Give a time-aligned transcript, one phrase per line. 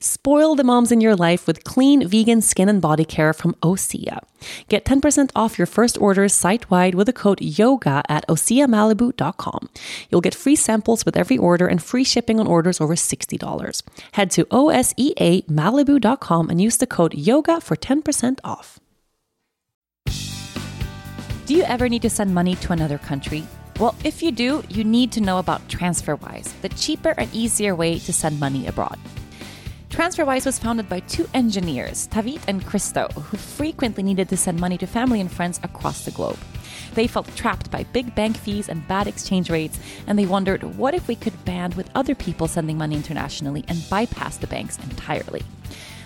[0.00, 4.20] Spoil the moms in your life with clean vegan skin and body care from Osea.
[4.68, 9.68] Get 10% off your first orders site wide with the code YOGA at OseaMalibu.com.
[10.10, 13.82] You'll get free samples with every order and free shipping on orders over $60.
[14.12, 18.78] Head to OSEAMalibu.com and use the code YOGA for 10% off.
[21.46, 23.44] Do you ever need to send money to another country?
[23.78, 27.98] Well, if you do, you need to know about TransferWise, the cheaper and easier way
[28.00, 28.98] to send money abroad.
[29.96, 34.76] TransferWise was founded by two engineers, Taavet and Kristo, who frequently needed to send money
[34.76, 36.36] to family and friends across the globe.
[36.92, 40.92] They felt trapped by big bank fees and bad exchange rates, and they wondered what
[40.92, 45.40] if we could band with other people sending money internationally and bypass the banks entirely?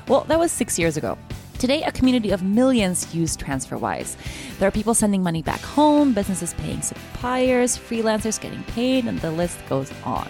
[0.07, 1.19] Well, that was six years ago.
[1.59, 4.15] Today, a community of millions use TransferWise.
[4.61, 9.33] There are people sending money back home, businesses paying suppliers, freelancers getting paid, and the
[9.33, 10.29] list goes on.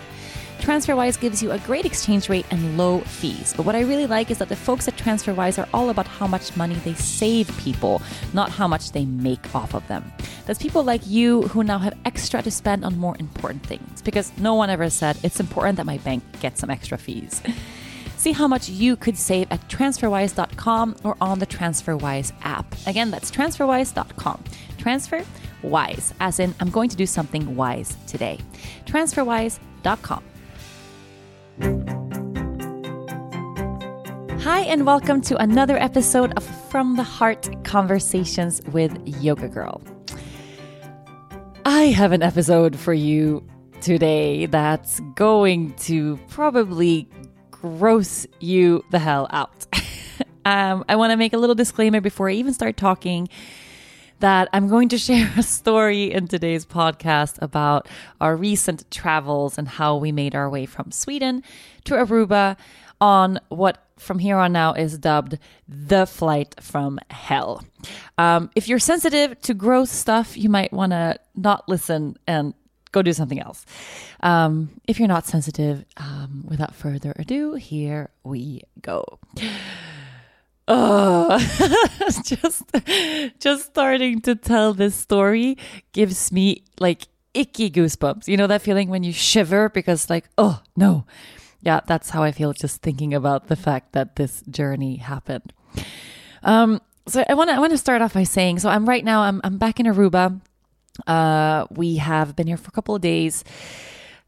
[0.61, 3.54] TransferWise gives you a great exchange rate and low fees.
[3.56, 6.26] But what I really like is that the folks at TransferWise are all about how
[6.26, 10.12] much money they save people, not how much they make off of them.
[10.47, 14.37] That's people like you who now have extra to spend on more important things because
[14.38, 17.42] no one ever said it's important that my bank gets some extra fees.
[18.16, 22.75] See how much you could save at transferwise.com or on the TransferWise app.
[22.87, 24.44] Again, that's transferwise.com.
[24.77, 25.25] Transfer
[25.62, 28.38] wise, as in I'm going to do something wise today.
[28.84, 30.22] Transferwise.com.
[34.43, 39.82] Hi, and welcome to another episode of From the Heart Conversations with Yoga Girl.
[41.65, 43.47] I have an episode for you
[43.81, 47.09] today that's going to probably
[47.50, 49.66] gross you the hell out.
[50.44, 53.28] um, I want to make a little disclaimer before I even start talking
[54.20, 57.88] that I'm going to share a story in today's podcast about
[58.20, 61.42] our recent travels and how we made our way from Sweden
[61.84, 62.56] to Aruba
[63.00, 65.38] on what from here on now is dubbed
[65.69, 67.62] the flight from hell.
[68.16, 72.54] Um, if you're sensitive to gross stuff, you might want to not listen and
[72.92, 73.64] go do something else.
[74.20, 79.04] Um, if you're not sensitive, um, without further ado, here we go.
[80.72, 81.36] Oh,
[82.22, 82.62] just
[83.41, 85.58] just starting to tell this story
[85.91, 88.28] gives me like icky goosebumps.
[88.28, 91.06] You know that feeling when you shiver because like, oh no.
[91.60, 95.53] Yeah, that's how I feel just thinking about the fact that this journey happened.
[96.44, 99.04] Um so I want to I want to start off by saying so I'm right
[99.04, 100.41] now I'm I'm back in Aruba.
[101.04, 103.42] Uh we have been here for a couple of days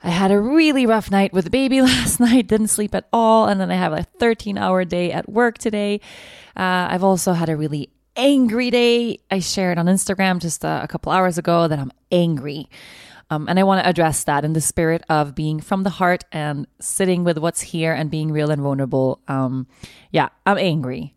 [0.02, 3.46] I had a really rough night with the baby last night, didn't sleep at all.
[3.46, 6.00] And then I have a 13 hour day at work today.
[6.56, 9.18] Uh, I've also had a really angry day.
[9.30, 12.68] I shared on Instagram just a, a couple hours ago that I'm angry.
[13.30, 16.24] Um, and I want to address that in the spirit of being from the heart
[16.32, 19.20] and sitting with what's here and being real and vulnerable.
[19.26, 19.66] Um,
[20.10, 21.14] yeah, I'm angry.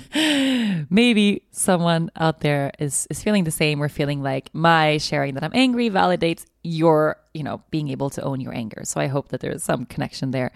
[0.90, 5.44] maybe someone out there is is feeling the same or feeling like my sharing that
[5.44, 8.82] I'm angry validates your, you know, being able to own your anger.
[8.84, 10.52] So I hope that there's some connection there.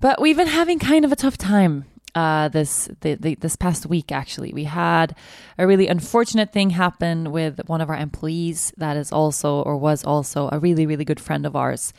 [0.00, 1.84] But we've been having kind of a tough time
[2.14, 4.12] uh, this the, the, this past week.
[4.12, 5.14] Actually, we had
[5.58, 10.04] a really unfortunate thing happen with one of our employees that is also or was
[10.04, 11.92] also a really really good friend of ours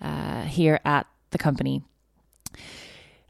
[0.00, 1.82] uh, here at the company.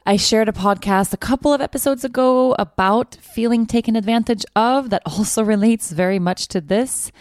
[0.08, 5.02] I shared a podcast a couple of episodes ago about feeling taken advantage of that
[5.04, 7.12] also relates very much to this.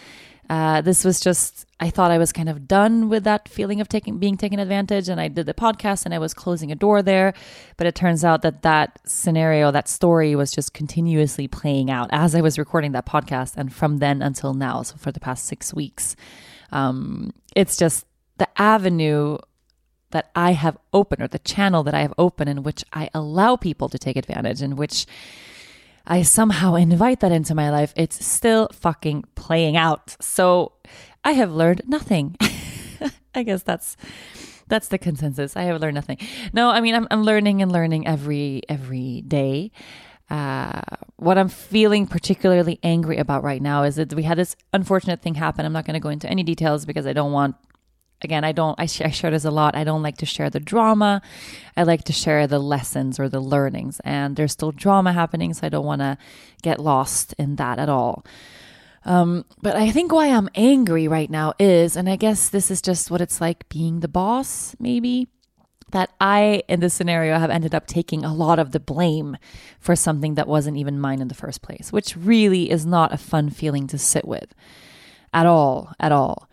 [0.48, 3.90] Uh, this was just, I thought I was kind of done with that feeling of
[3.90, 5.10] taking being taken advantage.
[5.10, 7.34] And I did the podcast and I was closing a door there.
[7.76, 12.34] But it turns out that that scenario, that story was just continuously playing out as
[12.34, 13.58] I was recording that podcast.
[13.58, 16.16] And from then until now, so for the past six weeks,
[16.72, 18.06] um, it's just
[18.38, 19.36] the avenue
[20.10, 23.56] that I have open or the channel that I have open in which I allow
[23.56, 25.06] people to take advantage, in which
[26.06, 30.16] I somehow invite that into my life, it's still fucking playing out.
[30.20, 30.72] So
[31.22, 32.36] I have learned nothing.
[33.34, 33.96] I guess that's
[34.68, 35.56] that's the consensus.
[35.56, 36.18] I have learned nothing.
[36.52, 39.70] No, I mean I'm I'm learning and learning every every day.
[40.30, 40.82] Uh,
[41.16, 45.34] what I'm feeling particularly angry about right now is that we had this unfortunate thing
[45.34, 45.64] happen.
[45.64, 47.56] I'm not going to go into any details because I don't want
[48.22, 49.76] again i don't I, sh- I share this a lot.
[49.76, 51.22] I don't like to share the drama.
[51.76, 54.00] I like to share the lessons or the learnings.
[54.04, 56.18] And there's still drama happening so i don't want to
[56.62, 58.24] get lost in that at all.
[59.04, 62.82] Um, but i think why i'm angry right now is and i guess this is
[62.82, 65.28] just what it's like being the boss maybe
[65.90, 69.36] that I, in this scenario, have ended up taking a lot of the blame
[69.80, 73.18] for something that wasn't even mine in the first place, which really is not a
[73.18, 74.54] fun feeling to sit with
[75.32, 76.47] at all, at all.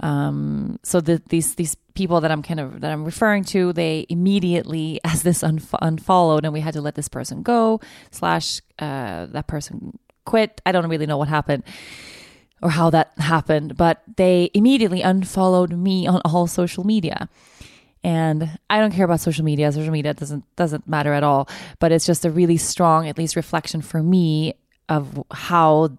[0.00, 4.06] Um, so the, these these people that I'm kind of that I'm referring to, they
[4.08, 7.80] immediately, as this unf- unfollowed, and we had to let this person go.
[8.10, 10.60] Slash, uh, that person quit.
[10.66, 11.64] I don't really know what happened
[12.62, 17.28] or how that happened, but they immediately unfollowed me on all social media.
[18.02, 19.72] And I don't care about social media.
[19.72, 21.48] Social media doesn't doesn't matter at all.
[21.78, 24.54] But it's just a really strong, at least, reflection for me
[24.88, 25.96] of how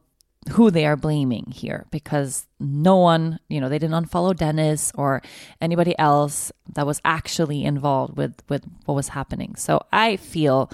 [0.51, 5.21] who they are blaming here because no one, you know, they didn't unfollow Dennis or
[5.59, 9.56] anybody else that was actually involved with with what was happening.
[9.56, 10.71] So I feel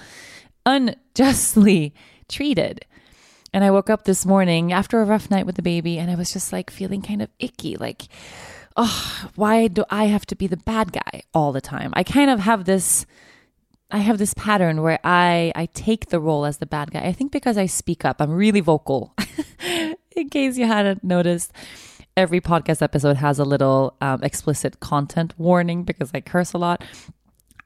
[0.66, 1.94] unjustly
[2.28, 2.84] treated.
[3.54, 6.14] And I woke up this morning after a rough night with the baby and I
[6.14, 8.08] was just like feeling kind of icky like
[8.76, 11.92] oh, why do I have to be the bad guy all the time?
[11.94, 13.06] I kind of have this
[13.92, 17.00] I have this pattern where I I take the role as the bad guy.
[17.00, 19.14] I think because I speak up, I'm really vocal.
[20.16, 21.52] In case you hadn't noticed,
[22.16, 26.82] every podcast episode has a little um, explicit content warning because I curse a lot.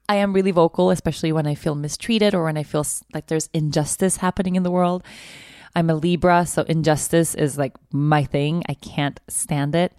[0.08, 3.48] I am really vocal, especially when I feel mistreated or when I feel like there's
[3.52, 5.02] injustice happening in the world.
[5.76, 8.62] I'm a Libra, so injustice is like my thing.
[8.66, 9.92] I can't stand it.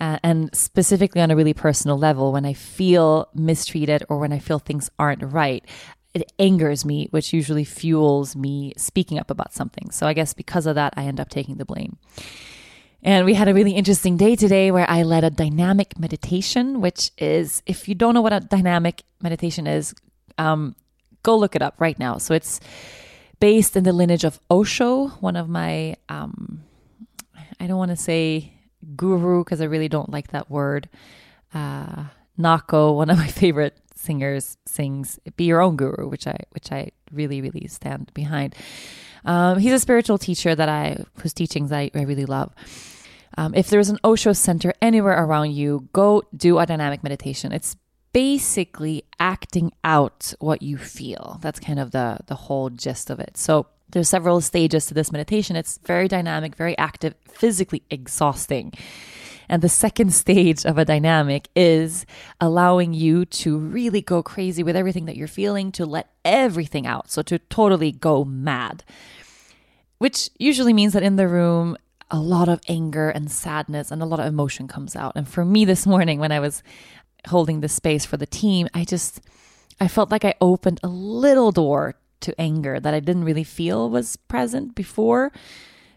[0.00, 4.40] Uh, and specifically on a really personal level, when I feel mistreated or when I
[4.40, 5.64] feel things aren't right,
[6.14, 9.92] it angers me, which usually fuels me speaking up about something.
[9.92, 11.96] So I guess because of that, I end up taking the blame.
[13.00, 17.12] And we had a really interesting day today where I led a dynamic meditation, which
[17.18, 19.94] is, if you don't know what a dynamic meditation is,
[20.38, 20.74] um,
[21.22, 22.18] go look it up right now.
[22.18, 22.58] So it's
[23.40, 26.62] based in the lineage of Osho, one of my, um,
[27.58, 28.52] I don't want to say
[28.96, 30.88] guru because I really don't like that word.
[31.52, 32.04] Uh,
[32.38, 36.90] Nahko, one of my favorite singers, sings "Be Your Own Guru," which I which I
[37.12, 38.54] really really stand behind.
[39.24, 42.54] Um, he's a spiritual teacher that I whose teachings I, I really love.
[43.36, 47.52] Um, if there's an Osho center anywhere around you, go do a dynamic meditation.
[47.52, 47.76] It's
[48.12, 51.38] basically acting out what you feel.
[51.42, 53.36] That's kind of the the whole gist of it.
[53.36, 55.56] So there's several stages to this meditation.
[55.56, 58.72] It's very dynamic, very active, physically exhausting.
[59.48, 62.06] And the second stage of a dynamic is
[62.40, 67.10] allowing you to really go crazy with everything that you're feeling, to let everything out.
[67.10, 68.84] So to totally go mad,
[69.98, 71.76] which usually means that in the room,
[72.12, 75.12] a lot of anger and sadness and a lot of emotion comes out.
[75.14, 76.62] And for me this morning, when I was
[77.28, 79.20] holding the space for the team, I just
[79.80, 83.88] I felt like I opened a little door to anger that I didn't really feel
[83.88, 85.32] was present before.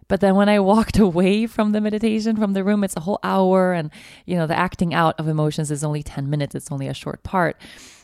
[0.08, 3.20] But then when I walked away from the meditation, from the room, it's a whole
[3.24, 3.74] hour.
[3.74, 3.92] And,
[4.26, 7.24] you know, the acting out of emotions is only 10 minutes, it's only a short
[7.24, 7.60] part.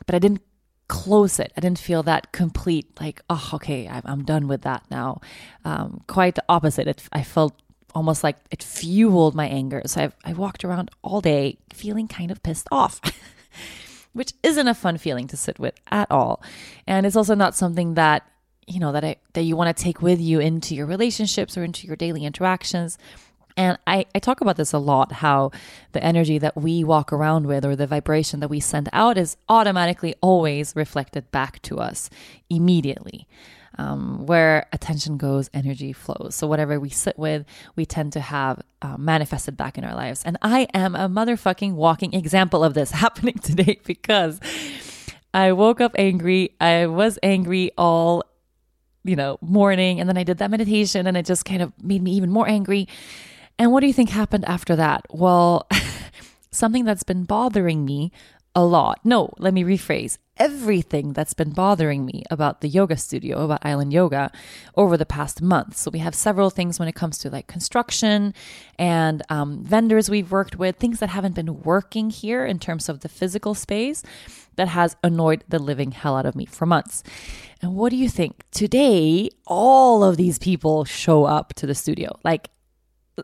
[0.05, 0.41] But I didn't
[0.87, 1.53] close it.
[1.55, 5.21] I didn't feel that complete, like, oh, okay, I'm I'm done with that now.
[5.63, 6.87] Um, quite the opposite.
[6.87, 7.53] It, I felt
[7.95, 9.81] almost like it fueled my anger.
[9.85, 13.01] So I've, I walked around all day feeling kind of pissed off,
[14.13, 16.41] which isn't a fun feeling to sit with at all.
[16.87, 18.25] And it's also not something that,
[18.67, 21.63] you know, that I, that you want to take with you into your relationships or
[21.63, 22.97] into your daily interactions.
[23.57, 25.51] And I, I talk about this a lot how
[25.91, 29.35] the energy that we walk around with or the vibration that we send out is
[29.49, 32.09] automatically always reflected back to us
[32.49, 33.27] immediately
[33.77, 36.35] um, where attention goes, energy flows.
[36.35, 37.45] So whatever we sit with,
[37.75, 40.23] we tend to have uh, manifested back in our lives.
[40.23, 44.39] And I am a motherfucking walking example of this happening today because
[45.33, 46.55] I woke up angry.
[46.59, 48.23] I was angry all,
[49.03, 52.01] you know, morning, and then I did that meditation, and it just kind of made
[52.01, 52.87] me even more angry.
[53.57, 55.05] And what do you think happened after that?
[55.09, 55.67] Well,
[56.51, 58.11] something that's been bothering me
[58.55, 58.99] a lot.
[59.03, 63.91] No, let me rephrase everything that's been bothering me about the yoga studio, about Island
[63.91, 64.31] Yoga
[64.75, 65.75] over the past month.
[65.75, 68.33] So we have several things when it comes to like construction
[68.77, 73.01] and um, vendors we've worked with, things that haven't been working here in terms of
[73.01, 74.03] the physical space
[74.55, 77.03] that has annoyed the living hell out of me for months.
[77.61, 78.43] And what do you think?
[78.51, 82.17] Today, all of these people show up to the studio.
[82.23, 82.49] Like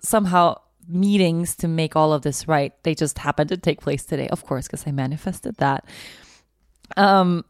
[0.02, 2.74] somehow meetings to make all of this right.
[2.84, 5.86] They just happened to take place today, of course, because I manifested that.
[6.98, 7.46] Um,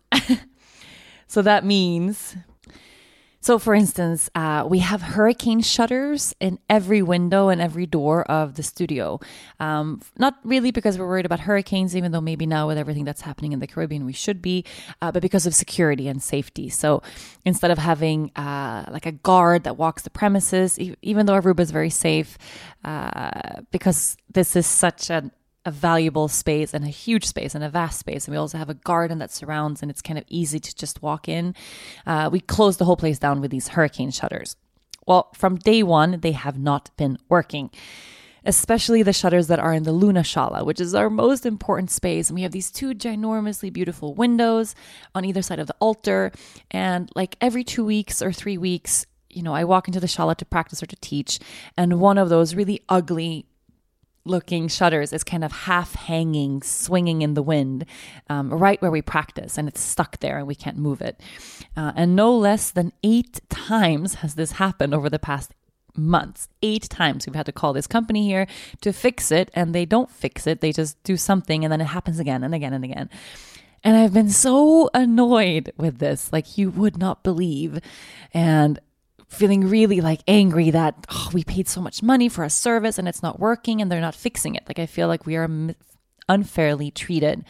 [1.27, 2.35] so that means,
[3.45, 8.55] so for instance, uh, we have hurricane shutters in every window and every door of
[8.55, 9.19] the studio.
[9.59, 13.21] Um, not really because we're worried about hurricanes, even though maybe now with everything that's
[13.21, 14.65] happening in the Caribbean we should be,
[14.99, 16.69] uh, but because of security and safety.
[16.69, 17.03] So
[17.45, 21.69] instead of having uh, like a guard that walks the premises, even though Aruba is
[21.69, 22.39] very safe,
[22.83, 25.29] uh, because this is such an
[25.65, 28.25] a valuable space and a huge space and a vast space.
[28.25, 31.01] And we also have a garden that surrounds, and it's kind of easy to just
[31.01, 31.55] walk in.
[32.05, 34.55] Uh, we closed the whole place down with these hurricane shutters.
[35.07, 37.71] Well, from day one, they have not been working.
[38.47, 42.29] Especially the shutters that are in the Luna Shala, which is our most important space.
[42.29, 44.75] And we have these two ginormously beautiful windows
[45.15, 46.31] on either side of the altar.
[46.69, 50.35] And like every two weeks or three weeks, you know, I walk into the Shala
[50.37, 51.39] to practice or to teach,
[51.75, 53.45] and one of those really ugly
[54.25, 57.85] looking shutters is kind of half hanging, swinging in the wind,
[58.29, 61.21] um, right where we practice, and it's stuck there and we can't move it.
[61.77, 65.53] Uh, and no less than eight times has this happened over the past
[65.95, 66.49] months.
[66.61, 68.47] Eight times we've had to call this company here
[68.81, 70.59] to fix it, and they don't fix it.
[70.59, 73.09] They just do something, and then it happens again and again and again.
[73.83, 77.79] And I've been so annoyed with this, like you would not believe.
[78.33, 78.79] And
[79.27, 83.07] feeling really like angry that oh, we paid so much money for a service and
[83.07, 84.63] it's not working and they're not fixing it.
[84.67, 85.49] Like I feel like we are
[86.29, 87.43] unfairly treated.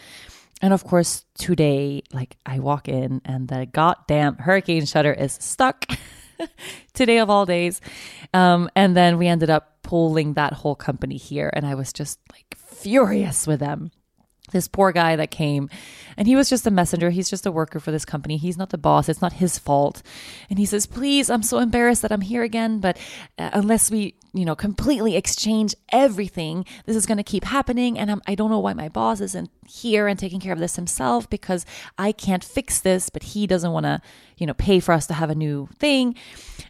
[0.61, 5.85] And of course, today, like I walk in and the goddamn hurricane shutter is stuck
[6.93, 7.81] today of all days.
[8.33, 11.49] Um, and then we ended up pulling that whole company here.
[11.53, 13.91] And I was just like furious with them
[14.55, 15.69] this poor guy that came
[16.17, 17.09] and he was just a messenger.
[17.09, 18.37] He's just a worker for this company.
[18.37, 19.09] He's not the boss.
[19.09, 20.01] It's not his fault.
[20.49, 22.97] And he says please i'm so embarrassed that i'm here again but
[23.37, 28.09] uh, unless we you know completely exchange everything this is going to keep happening and
[28.09, 31.29] I'm, i don't know why my boss isn't here and taking care of this himself
[31.29, 31.65] because
[31.97, 34.01] i can't fix this but he doesn't want to
[34.37, 36.15] you know pay for us to have a new thing.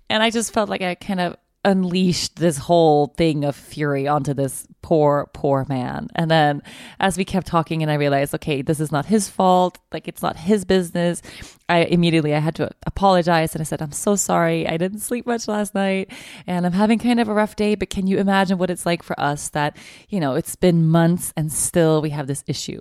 [0.10, 4.34] And i just felt like i kind of unleashed this whole thing of fury onto
[4.34, 6.08] this poor, poor man.
[6.16, 6.62] And then
[7.00, 9.80] as we kept talking and I realized, okay, this is not his fault.
[9.92, 11.24] Like it's not his business.
[11.68, 14.68] I immediately, I had to apologize and I said, I'm so sorry.
[14.68, 16.12] I didn't sleep much last night
[16.46, 19.02] and I'm having kind of a rough day, but can you imagine what it's like
[19.02, 19.76] for us that,
[20.08, 22.80] you know, it's been months and still we have this issue.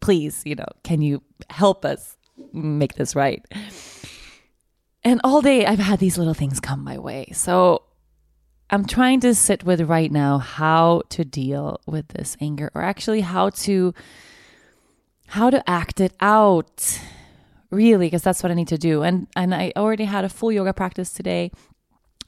[0.00, 2.16] Please, you know, can you help us
[2.52, 3.44] make this right?
[5.04, 7.30] And all day I've had these little things come my way.
[7.32, 7.82] So
[8.68, 13.20] I'm trying to sit with right now how to deal with this anger or actually
[13.20, 13.94] how to
[15.28, 17.00] how to act it out
[17.70, 19.02] really because that's what I need to do.
[19.02, 21.52] And and I already had a full yoga practice today.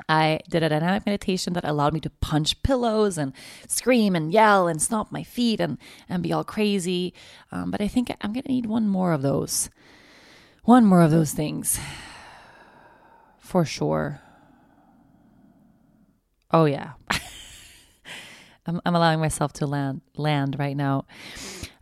[0.08, 3.32] I did a dynamic meditation that allowed me to punch pillows and
[3.66, 5.76] scream and yell and stomp my feet and
[6.08, 7.14] and be all crazy.
[7.50, 9.70] Um, but I think I'm gonna need one more of those
[10.62, 11.80] one more of those things
[13.40, 14.20] for sure
[16.50, 16.92] Oh yeah.
[18.66, 21.06] I'm, I'm allowing myself to land land right now.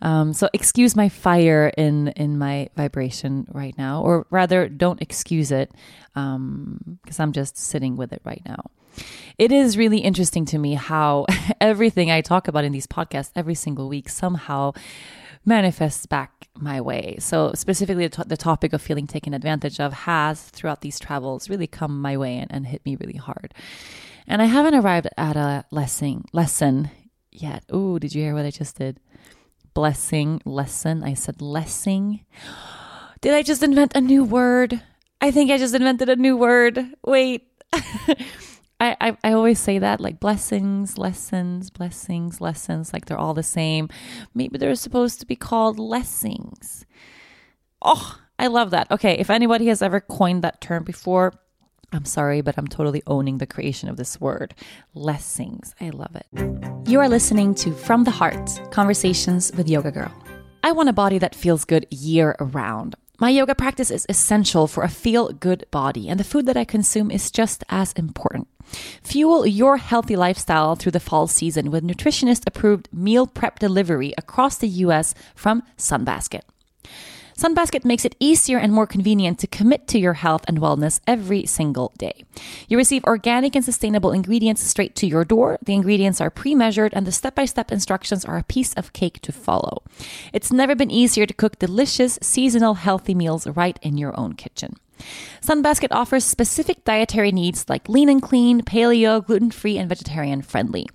[0.02, 5.50] Um, so excuse my fire in in my vibration right now, or rather, don't excuse
[5.50, 5.70] it
[6.14, 8.70] because um, I'm just sitting with it right now.
[9.36, 11.26] It is really interesting to me how
[11.60, 14.72] everything I talk about in these podcasts every single week somehow
[15.44, 17.16] manifests back my way.
[17.20, 21.66] So, specifically, the, the, topic of feeling taken advantage of has, throughout these travels, really
[21.66, 23.52] come my way and, and hit me really hard.
[24.28, 26.90] And I haven't arrived at a lesson lesson
[27.30, 27.64] yet.
[27.70, 29.00] Oh, did you hear what I just did?
[29.74, 31.04] Blessing, lesson.
[31.04, 32.24] I said lessing.
[33.22, 34.82] Did I just invent a new word?
[35.20, 36.78] I think I just invented a new word.
[37.04, 37.48] Wait.
[38.78, 43.42] I, I, I always say that like blessings, lessons, blessings, lessons, like they're all the
[43.42, 43.88] same.
[44.34, 46.84] Maybe they're supposed to be called lessings.
[47.80, 48.90] Oh, I love that.
[48.90, 51.32] Okay, if anybody has ever coined that term before,
[51.92, 54.54] I'm sorry, but I'm totally owning the creation of this word.
[54.94, 55.74] Blessings.
[55.80, 56.26] I love it.
[56.88, 60.12] You are listening to From the Heart Conversations with Yoga Girl.
[60.62, 62.96] I want a body that feels good year round.
[63.18, 66.64] My yoga practice is essential for a feel good body, and the food that I
[66.64, 68.48] consume is just as important.
[69.02, 74.58] Fuel your healthy lifestyle through the fall season with nutritionist approved meal prep delivery across
[74.58, 76.42] the US from Sunbasket.
[77.36, 81.44] Sunbasket makes it easier and more convenient to commit to your health and wellness every
[81.44, 82.24] single day.
[82.66, 85.58] You receive organic and sustainable ingredients straight to your door.
[85.62, 88.94] The ingredients are pre measured, and the step by step instructions are a piece of
[88.94, 89.82] cake to follow.
[90.32, 94.76] It's never been easier to cook delicious, seasonal, healthy meals right in your own kitchen.
[95.40, 100.86] Sunbasket offers specific dietary needs like lean and clean, paleo, gluten free, and vegetarian friendly.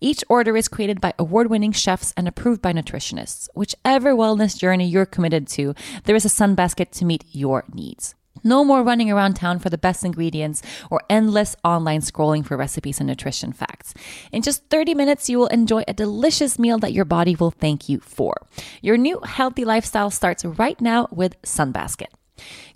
[0.00, 3.48] Each order is created by award winning chefs and approved by nutritionists.
[3.54, 5.74] Whichever wellness journey you're committed to,
[6.04, 8.14] there is a Sunbasket to meet your needs.
[8.42, 12.98] No more running around town for the best ingredients or endless online scrolling for recipes
[12.98, 13.92] and nutrition facts.
[14.32, 17.88] In just 30 minutes, you will enjoy a delicious meal that your body will thank
[17.88, 18.34] you for.
[18.80, 22.08] Your new healthy lifestyle starts right now with Sunbasket.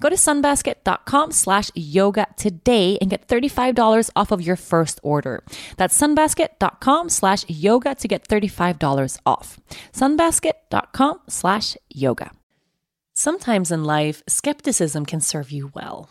[0.00, 5.42] Go to sunbasket.com slash yoga today and get $35 off of your first order.
[5.76, 9.60] That's sunbasket.com slash yoga to get $35 off.
[9.92, 12.30] Sunbasket.com slash yoga.
[13.14, 16.10] Sometimes in life, skepticism can serve you well.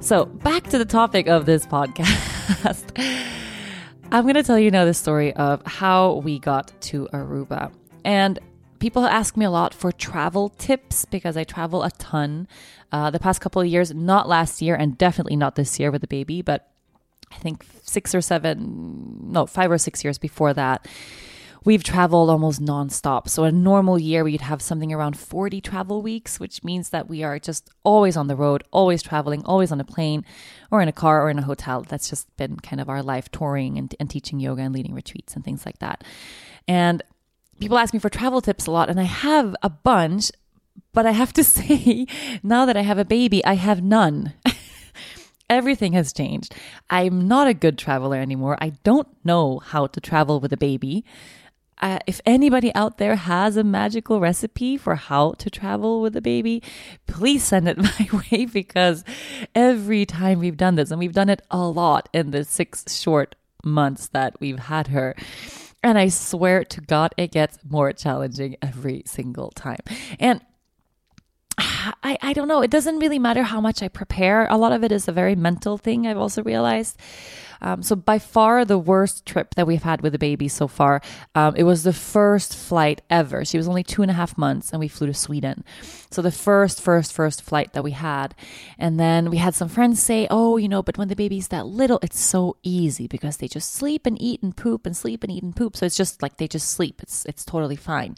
[0.00, 2.96] So, back to the topic of this podcast.
[4.10, 7.70] I'm going to tell you now the story of how we got to Aruba.
[8.02, 8.38] And
[8.78, 12.48] people ask me a lot for travel tips because I travel a ton.
[12.90, 16.00] Uh, the past couple of years, not last year, and definitely not this year with
[16.00, 16.70] the baby, but
[17.30, 20.88] I think six or seven, no, five or six years before that
[21.64, 23.28] we've traveled almost nonstop.
[23.28, 27.22] So a normal year, we'd have something around 40 travel weeks, which means that we
[27.22, 30.24] are just always on the road, always traveling, always on a plane
[30.70, 31.82] or in a car or in a hotel.
[31.82, 35.34] That's just been kind of our life touring and, and teaching yoga and leading retreats
[35.34, 36.04] and things like that.
[36.66, 37.02] And
[37.60, 40.30] people ask me for travel tips a lot, and I have a bunch,
[40.92, 42.06] but I have to say,
[42.42, 44.32] now that I have a baby, I have none.
[45.50, 46.54] Everything has changed.
[46.88, 48.56] I'm not a good traveler anymore.
[48.60, 51.04] I don't know how to travel with a baby.
[51.80, 56.20] Uh, if anybody out there has a magical recipe for how to travel with a
[56.20, 56.62] baby,
[57.06, 59.02] please send it my way because
[59.54, 63.34] every time we've done this, and we've done it a lot in the six short
[63.64, 65.14] months that we've had her.
[65.82, 69.80] And I swear to God, it gets more challenging every single time.
[70.18, 70.42] And
[71.58, 72.60] I, I don't know.
[72.62, 74.46] It doesn't really matter how much I prepare.
[74.48, 76.98] A lot of it is a very mental thing, I've also realized.
[77.60, 81.00] Um, so by far the worst trip that we've had with the baby so far.
[81.34, 83.44] Um, it was the first flight ever.
[83.44, 85.64] She was only two and a half months, and we flew to Sweden.
[86.10, 88.34] So the first, first, first flight that we had,
[88.78, 91.66] and then we had some friends say, "Oh, you know, but when the baby's that
[91.66, 95.32] little, it's so easy because they just sleep and eat and poop and sleep and
[95.32, 95.76] eat and poop.
[95.76, 97.00] So it's just like they just sleep.
[97.02, 98.16] It's it's totally fine."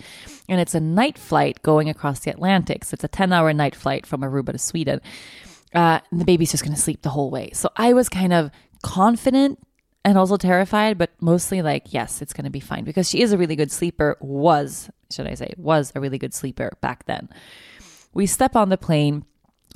[0.48, 2.84] And it's a night flight going across the Atlantic.
[2.84, 5.00] So it's a ten-hour night flight from Aruba to Sweden.
[5.74, 7.50] Uh, the baby's just going to sleep the whole way.
[7.54, 8.50] So I was kind of
[8.82, 9.58] confident
[10.04, 13.32] and also terrified, but mostly like, yes, it's going to be fine because she is
[13.32, 17.28] a really good sleeper, was, should I say, was a really good sleeper back then.
[18.12, 19.24] We step on the plane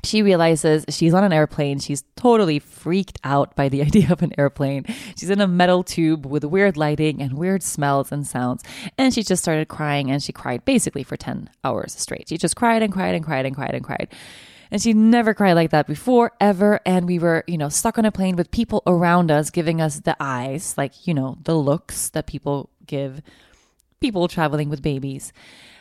[0.06, 1.78] she realizes she's on an airplane.
[1.78, 4.84] She's totally freaked out by the idea of an airplane.
[5.18, 8.62] She's in a metal tube with weird lighting and weird smells and sounds.
[8.96, 12.28] And she just started crying and she cried basically for 10 hours straight.
[12.28, 14.08] She just cried and cried and cried and cried and cried.
[14.08, 14.10] And
[14.78, 16.80] she never cried like that before, ever.
[16.84, 20.00] And we were, you know, stuck on a plane with people around us giving us
[20.00, 23.22] the eyes, like, you know, the looks that people give
[24.00, 25.32] people traveling with babies.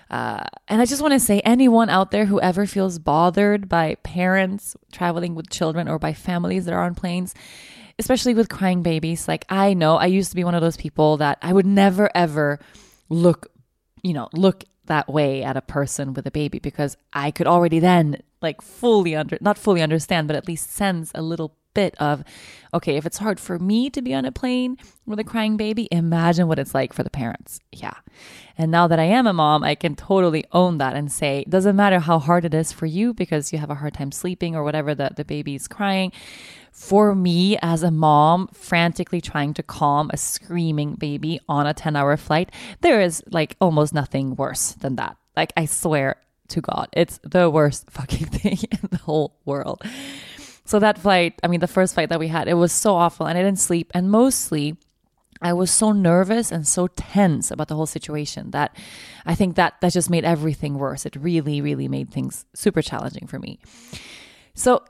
[0.10, 3.96] Uh, and I just want to say, anyone out there who ever feels bothered by
[4.04, 7.34] parents traveling with children or by families that are on planes,
[7.98, 11.18] especially with crying babies, like I know I used to be one of those people
[11.18, 12.60] that I would never ever
[13.10, 13.52] look,
[14.04, 17.80] you know, look that way at a person with a baby because I could already
[17.80, 22.24] then like fully under not fully understand but at least sense a little bit of
[22.74, 25.88] okay if it's hard for me to be on a plane with a crying baby
[25.92, 27.60] imagine what it's like for the parents.
[27.72, 27.96] Yeah.
[28.58, 31.50] And now that i am a mom i can totally own that and say it
[31.50, 34.56] doesn't matter how hard it is for you because you have a hard time sleeping
[34.56, 36.12] or whatever that the, the baby's crying
[36.76, 41.96] for me as a mom frantically trying to calm a screaming baby on a 10
[41.96, 46.18] hour flight there is like almost nothing worse than that like i swear
[46.50, 46.90] to God.
[46.94, 49.82] It's the worst fucking thing in the whole world.
[50.66, 53.26] So that flight, I mean, the first flight that we had, it was so awful
[53.26, 53.92] and I didn't sleep.
[53.94, 54.78] And mostly,
[55.42, 58.76] I was so nervous and so tense about the whole situation that
[59.26, 61.06] I think that that just made everything worse.
[61.06, 63.60] It really, really made things super challenging for me.
[64.56, 64.84] So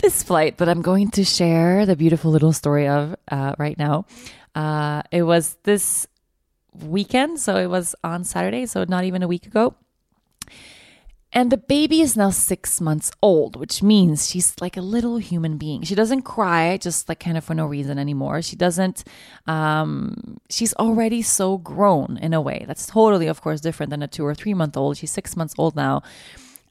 [0.00, 4.06] this flight that I'm going to share the beautiful little story of uh, right now,
[4.54, 6.06] uh, it was this
[6.72, 7.40] weekend.
[7.40, 9.74] So it was on Saturday, so not even a week ago.
[11.34, 15.56] And the baby is now six months old, which means she's like a little human
[15.56, 15.82] being.
[15.82, 18.42] She doesn't cry just like kind of for no reason anymore.
[18.42, 19.04] She doesn't,
[19.46, 22.64] um, she's already so grown in a way.
[22.66, 24.98] That's totally, of course, different than a two or three month old.
[24.98, 26.02] She's six months old now.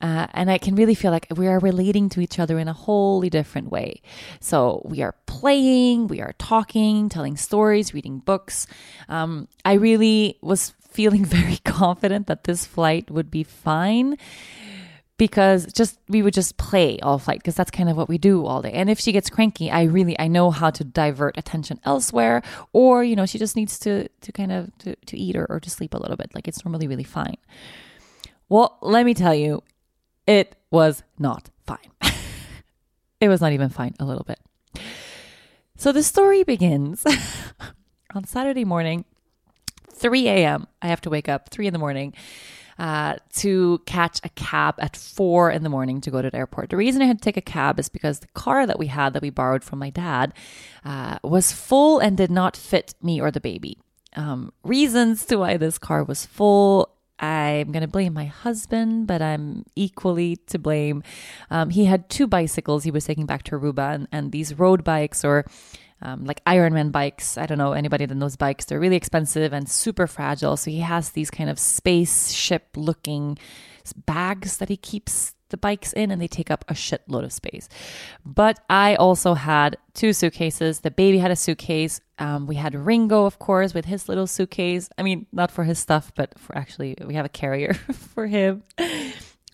[0.02, 2.74] Uh, and I can really feel like we are relating to each other in a
[2.74, 4.02] wholly different way.
[4.40, 8.68] So we are playing, we are talking, telling stories, reading books.
[9.08, 14.18] Um, I really was feeling very confident that this flight would be fine
[15.22, 18.44] because just we would just play all flight because that's kind of what we do
[18.44, 21.80] all day and if she gets cranky i really i know how to divert attention
[21.86, 22.42] elsewhere
[22.74, 25.60] or you know she just needs to to kind of to, to eat or, or
[25.60, 27.38] to sleep a little bit like it's normally really fine
[28.50, 29.62] well let me tell you
[30.28, 31.92] it was not fine
[33.22, 34.40] it was not even fine a little bit
[35.78, 37.06] so the story begins
[38.16, 39.06] on saturday morning
[40.02, 40.68] 3 a.m.
[40.82, 42.14] I have to wake up 3 in the morning.
[42.80, 46.72] Uh, to catch a cab at four in the morning to go to the airport.
[46.72, 49.14] The reason I had to take a cab is because the car that we had
[49.14, 50.34] that we borrowed from my dad
[50.84, 53.78] uh, was full and did not fit me or the baby.
[54.16, 56.90] Um, reasons to why this car was full.
[57.22, 61.04] I'm going to blame my husband, but I'm equally to blame.
[61.50, 64.84] Um, he had two bicycles he was taking back to Aruba, and, and these road
[64.84, 65.46] bikes or
[66.02, 67.38] um, like Ironman bikes.
[67.38, 68.66] I don't know anybody that knows bikes.
[68.66, 70.58] They're really expensive and super fragile.
[70.58, 73.38] So he has these kind of spaceship looking
[74.06, 77.70] bags that he keeps the bikes in and they take up a shitload of space.
[78.26, 80.80] But I also had two suitcases.
[80.80, 82.02] The baby had a suitcase.
[82.22, 84.90] Um, we had Ringo, of course, with his little suitcase.
[84.96, 87.74] I mean, not for his stuff, but for actually, we have a carrier
[88.14, 88.62] for him.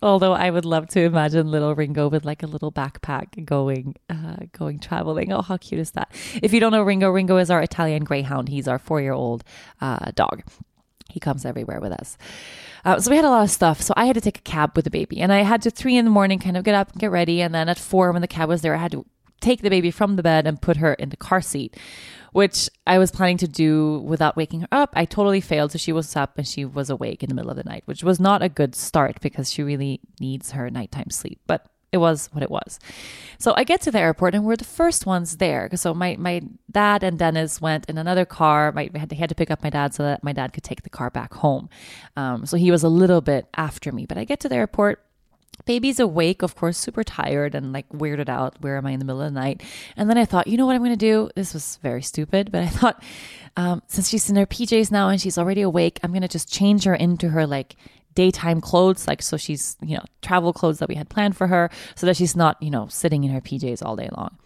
[0.02, 4.36] Although I would love to imagine little Ringo with like a little backpack going, uh,
[4.52, 5.32] going traveling.
[5.32, 6.12] Oh, how cute is that?
[6.42, 8.50] If you don't know Ringo, Ringo is our Italian Greyhound.
[8.50, 9.44] He's our four-year-old
[9.80, 10.42] uh, dog.
[11.08, 12.18] He comes everywhere with us.
[12.84, 13.80] Uh, so we had a lot of stuff.
[13.80, 15.96] So I had to take a cab with the baby, and I had to three
[15.96, 18.20] in the morning kind of get up and get ready, and then at four when
[18.20, 19.06] the cab was there, I had to
[19.40, 21.76] take the baby from the bed and put her in the car seat
[22.32, 24.90] which I was planning to do without waking her up.
[24.94, 25.72] I totally failed.
[25.72, 28.04] So she was up and she was awake in the middle of the night, which
[28.04, 31.40] was not a good start because she really needs her nighttime sleep.
[31.46, 32.78] But it was what it was.
[33.38, 35.70] So I get to the airport and we're the first ones there.
[35.74, 38.72] So my, my dad and Dennis went in another car.
[38.72, 40.82] My, had, they had to pick up my dad so that my dad could take
[40.82, 41.70] the car back home.
[42.14, 44.04] Um, so he was a little bit after me.
[44.04, 45.02] But I get to the airport
[45.64, 48.56] Baby's awake, of course, super tired and like weirded out.
[48.60, 49.62] Where am I in the middle of the night?
[49.96, 51.30] And then I thought, you know what I'm going to do?
[51.34, 53.02] This was very stupid, but I thought,
[53.56, 56.52] um, since she's in her PJs now and she's already awake, I'm going to just
[56.52, 57.76] change her into her like
[58.14, 61.70] daytime clothes, like so she's, you know, travel clothes that we had planned for her
[61.94, 64.38] so that she's not, you know, sitting in her PJs all day long.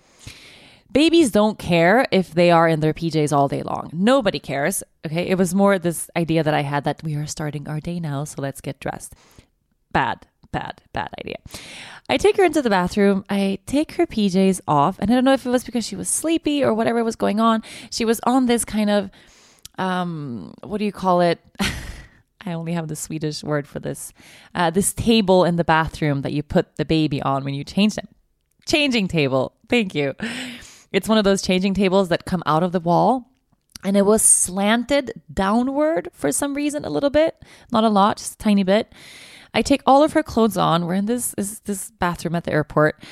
[0.90, 3.88] Babies don't care if they are in their PJs all day long.
[3.94, 4.82] Nobody cares.
[5.06, 5.26] Okay.
[5.26, 8.24] It was more this idea that I had that we are starting our day now,
[8.24, 9.14] so let's get dressed.
[9.92, 11.36] Bad bad, bad idea.
[12.08, 13.24] I take her into the bathroom.
[13.28, 14.98] I take her PJs off.
[14.98, 17.40] And I don't know if it was because she was sleepy or whatever was going
[17.40, 17.62] on.
[17.90, 19.10] She was on this kind of,
[19.78, 21.40] um, what do you call it?
[22.44, 24.12] I only have the Swedish word for this.
[24.54, 27.94] Uh, this table in the bathroom that you put the baby on when you change
[27.94, 28.08] them.
[28.66, 29.54] Changing table.
[29.68, 30.14] Thank you.
[30.92, 33.28] It's one of those changing tables that come out of the wall.
[33.84, 38.34] And it was slanted downward for some reason, a little bit, not a lot, just
[38.34, 38.92] a tiny bit.
[39.54, 40.86] I take all of her clothes on.
[40.86, 43.02] We're in this, this, this bathroom at the airport.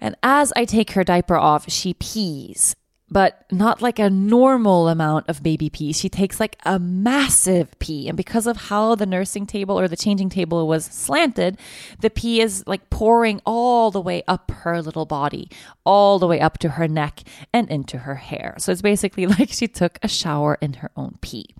[0.00, 2.76] And as I take her diaper off, she pees
[3.08, 5.92] but not like a normal amount of baby pee.
[5.92, 8.08] She takes like a massive pee.
[8.08, 11.56] And because of how the nursing table or the changing table was slanted,
[12.00, 15.48] the pee is like pouring all the way up her little body,
[15.84, 17.22] all the way up to her neck
[17.52, 18.56] and into her hair.
[18.58, 21.54] So it's basically like she took a shower in her own pee.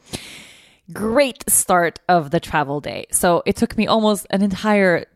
[0.92, 3.06] Great start of the travel day.
[3.10, 5.06] So it took me almost an entire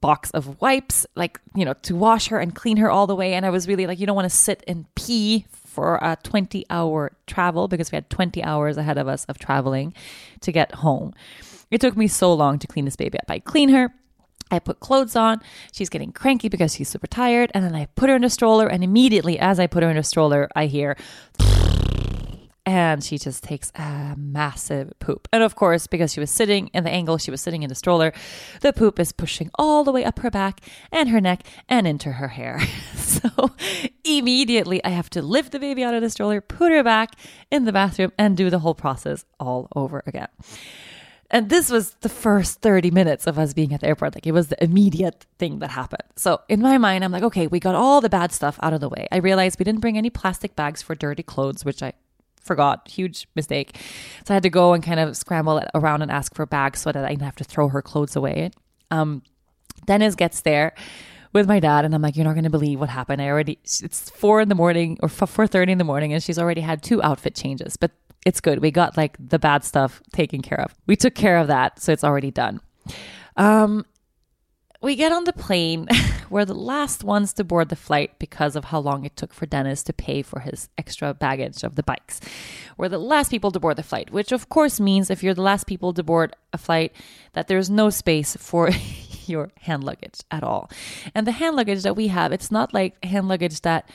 [0.00, 3.34] box of wipes, like, you know, to wash her and clean her all the way.
[3.34, 6.66] And I was really like, you don't want to sit and pee for a 20
[6.68, 9.94] hour travel because we had 20 hours ahead of us of traveling
[10.40, 11.14] to get home.
[11.70, 13.26] It took me so long to clean this baby up.
[13.28, 13.94] I clean her.
[14.50, 15.40] I put clothes on.
[15.70, 17.52] She's getting cranky because she's super tired.
[17.54, 18.66] And then I put her in a stroller.
[18.66, 20.96] And immediately, as I put her in a stroller, I hear
[22.70, 25.26] and she just takes a massive poop.
[25.32, 27.74] And of course, because she was sitting in the angle she was sitting in the
[27.74, 28.12] stroller,
[28.60, 30.60] the poop is pushing all the way up her back
[30.92, 32.60] and her neck and into her hair.
[32.94, 33.28] so
[34.04, 37.16] immediately I have to lift the baby out of the stroller, put her back
[37.50, 40.28] in the bathroom, and do the whole process all over again.
[41.28, 44.14] And this was the first 30 minutes of us being at the airport.
[44.14, 46.04] Like it was the immediate thing that happened.
[46.14, 48.80] So in my mind, I'm like, okay, we got all the bad stuff out of
[48.80, 49.08] the way.
[49.10, 51.94] I realized we didn't bring any plastic bags for dirty clothes, which I
[52.40, 52.88] forgot.
[52.88, 53.76] Huge mistake.
[54.24, 56.92] So I had to go and kind of scramble around and ask for bags so
[56.92, 58.50] that I didn't have to throw her clothes away.
[58.90, 59.22] Um,
[59.86, 60.74] Dennis gets there
[61.32, 63.22] with my dad and I'm like, you're not going to believe what happened.
[63.22, 66.60] I already, it's four in the morning or 4.30 in the morning and she's already
[66.60, 67.92] had two outfit changes, but
[68.26, 68.60] it's good.
[68.60, 70.74] We got like the bad stuff taken care of.
[70.86, 71.80] We took care of that.
[71.80, 72.60] So it's already done.
[73.36, 73.86] Um,
[74.82, 75.86] we get on the plane.
[76.30, 79.46] We're the last ones to board the flight because of how long it took for
[79.46, 82.20] Dennis to pay for his extra baggage of the bikes.
[82.76, 85.42] We're the last people to board the flight, which of course means if you're the
[85.42, 86.92] last people to board a flight,
[87.32, 88.70] that there's no space for
[89.26, 90.70] your hand luggage at all.
[91.14, 93.88] And the hand luggage that we have, it's not like hand luggage that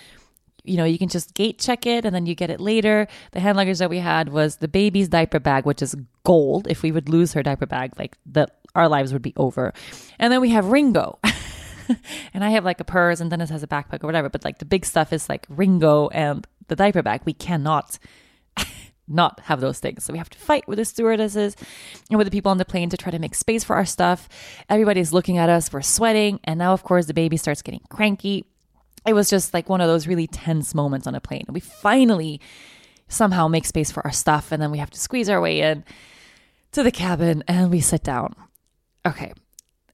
[0.65, 3.07] you know, you can just gate check it and then you get it later.
[3.33, 6.67] The hand luggage that we had was the baby's diaper bag, which is gold.
[6.67, 9.73] If we would lose her diaper bag, like the our lives would be over.
[10.19, 11.19] And then we have Ringo.
[12.33, 14.59] and I have like a purse and Dennis has a backpack or whatever, but like
[14.59, 17.21] the big stuff is like Ringo and the diaper bag.
[17.25, 17.99] We cannot
[19.07, 20.03] not have those things.
[20.03, 21.55] So we have to fight with the stewardesses
[22.09, 24.27] and with the people on the plane to try to make space for our stuff.
[24.69, 28.45] Everybody's looking at us, we're sweating, and now of course the baby starts getting cranky.
[29.05, 31.45] It was just like one of those really tense moments on a plane.
[31.49, 32.41] We finally
[33.07, 35.83] somehow make space for our stuff and then we have to squeeze our way in
[36.71, 38.35] to the cabin and we sit down.
[39.05, 39.33] Okay.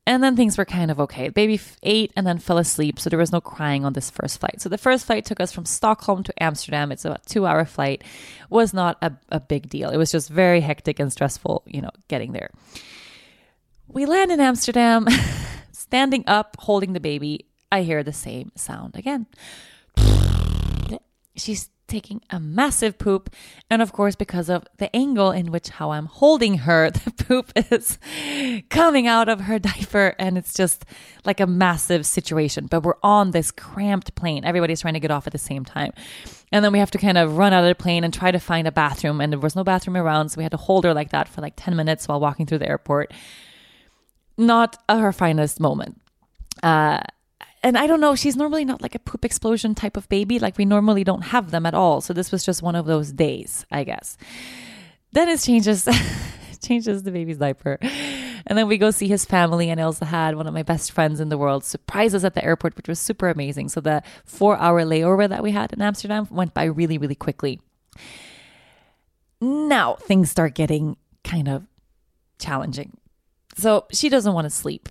[0.07, 1.29] And then things were kind of okay.
[1.29, 4.59] Baby ate and then fell asleep, so there was no crying on this first flight.
[4.59, 6.91] So the first flight took us from Stockholm to Amsterdam.
[6.91, 8.03] It's about two hour flight.
[8.49, 9.91] Was not a, a big deal.
[9.91, 12.49] It was just very hectic and stressful, you know, getting there.
[13.87, 15.07] We land in Amsterdam,
[15.71, 17.45] standing up, holding the baby.
[17.71, 19.27] I hear the same sound again.
[21.35, 23.29] She's taking a massive poop.
[23.69, 27.51] And of course, because of the angle in which how I'm holding her, the poop
[27.55, 27.99] is
[28.69, 30.15] coming out of her diaper.
[30.17, 30.85] And it's just
[31.25, 32.67] like a massive situation.
[32.67, 34.45] But we're on this cramped plane.
[34.45, 35.91] Everybody's trying to get off at the same time.
[36.51, 38.39] And then we have to kind of run out of the plane and try to
[38.39, 39.21] find a bathroom.
[39.21, 40.29] And there was no bathroom around.
[40.29, 42.59] So we had to hold her like that for like 10 minutes while walking through
[42.59, 43.13] the airport.
[44.37, 46.01] Not her finest moment.
[46.63, 47.01] Uh,
[47.63, 50.39] and I don't know, she's normally not like a poop explosion type of baby.
[50.39, 52.01] Like we normally don't have them at all.
[52.01, 54.17] So this was just one of those days, I guess.
[55.13, 55.87] Dennis changes
[56.61, 57.77] changes the baby's diaper.
[58.47, 61.19] And then we go see his family and Ilse had one of my best friends
[61.19, 63.69] in the world surprise us at the airport, which was super amazing.
[63.69, 67.59] So the four hour layover that we had in Amsterdam went by really, really quickly.
[69.39, 71.67] Now things start getting kind of
[72.39, 72.97] challenging.
[73.55, 74.89] So she doesn't want to sleep.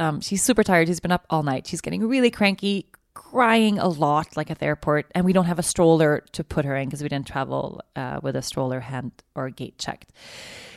[0.00, 0.88] Um, she's super tired.
[0.88, 1.66] She's been up all night.
[1.66, 5.06] She's getting really cranky, crying a lot, like at the airport.
[5.14, 8.18] And we don't have a stroller to put her in because we didn't travel uh,
[8.22, 10.10] with a stroller hand or gate checked.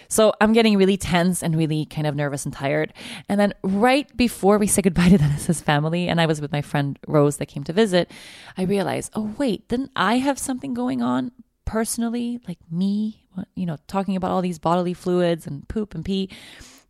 [0.10, 2.94] So I'm getting really tense and really kind of nervous and tired.
[3.28, 6.62] And then right before we say goodbye to Dennis's family, and I was with my
[6.62, 8.12] friend Rose that came to visit,
[8.58, 11.32] I realized, oh, wait, didn't I have something going on
[11.66, 12.40] personally?
[12.48, 16.30] Like me, you know, talking about all these bodily fluids and poop and pee.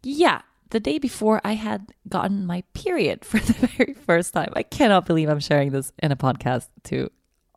[0.02, 0.42] Yeah,
[0.74, 4.52] the day before I had gotten my period for the very first time.
[4.56, 7.10] I cannot believe I'm sharing this in a podcast to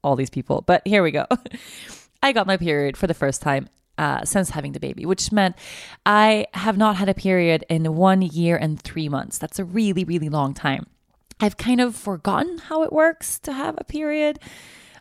[0.04, 1.26] all these people, but here we go.
[2.22, 5.56] I got my period for the first time uh, since having the baby, which meant
[6.04, 9.38] I have not had a period in one year and three months.
[9.38, 10.86] That's a really, really long time.
[11.40, 14.38] I've kind of forgotten how it works to have a period.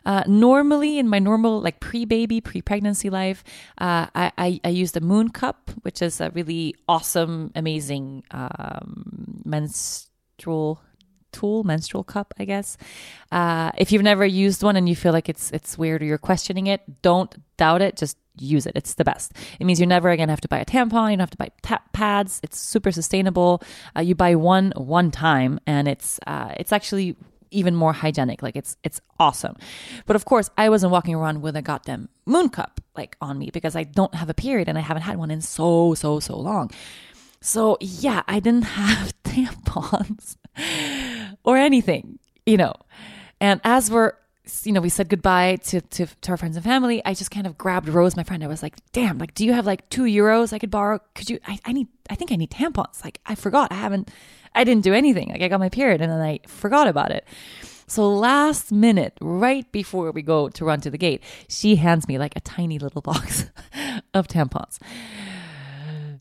[0.06, 3.44] Uh, normally, in my normal like pre-baby, pre-pregnancy life,
[3.78, 9.42] uh, I, I, I use the Moon Cup, which is a really awesome, amazing um,
[9.44, 10.80] menstrual
[11.32, 12.78] tool, menstrual cup, I guess.
[13.30, 16.18] Uh, if you've never used one and you feel like it's it's weird or you're
[16.18, 17.96] questioning it, don't doubt it.
[17.96, 18.72] Just use it.
[18.74, 19.32] It's the best.
[19.60, 21.10] It means you're never again have to buy a tampon.
[21.10, 22.40] You don't have to buy ta- pads.
[22.42, 23.62] It's super sustainable.
[23.96, 27.16] Uh, you buy one one time, and it's uh, it's actually
[27.50, 28.42] even more hygienic.
[28.42, 29.56] Like it's it's awesome.
[30.06, 33.50] But of course, I wasn't walking around with a goddamn moon cup like on me
[33.52, 36.38] because I don't have a period and I haven't had one in so so so
[36.38, 36.70] long.
[37.40, 40.36] So yeah, I didn't have tampons
[41.44, 42.74] or anything, you know.
[43.40, 44.12] And as we're
[44.62, 47.02] you know, we said goodbye to, to, to our friends and family.
[47.04, 48.44] I just kind of grabbed Rose, my friend.
[48.44, 51.00] I was like, damn, like, do you have like two euros I could borrow?
[51.14, 53.04] Could you, I, I need, I think I need tampons.
[53.04, 53.72] Like, I forgot.
[53.72, 54.10] I haven't,
[54.56, 55.28] I didn't do anything.
[55.28, 57.26] Like I got my period and then I forgot about it.
[57.86, 62.18] So last minute, right before we go to run to the gate, she hands me
[62.18, 63.50] like a tiny little box
[64.14, 64.78] of tampons.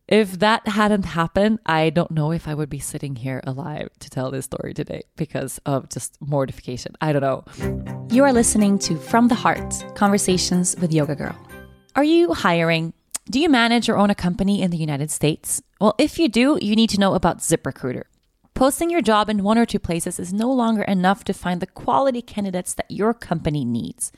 [0.07, 4.09] If that hadn't happened, I don't know if I would be sitting here alive to
[4.09, 6.93] tell this story today because of just mortification.
[7.01, 8.05] I don't know.
[8.11, 11.35] You are listening to From the Heart Conversations with Yoga Girl.
[11.95, 12.93] Are you hiring?
[13.31, 15.63] Do you manage or own a company in the United States?
[15.81, 18.03] Well, if you do, you need to know about ZipRecruiter.
[18.53, 21.67] Posting your job in one or two places is no longer enough to find the
[21.67, 24.11] quality candidates that your company needs.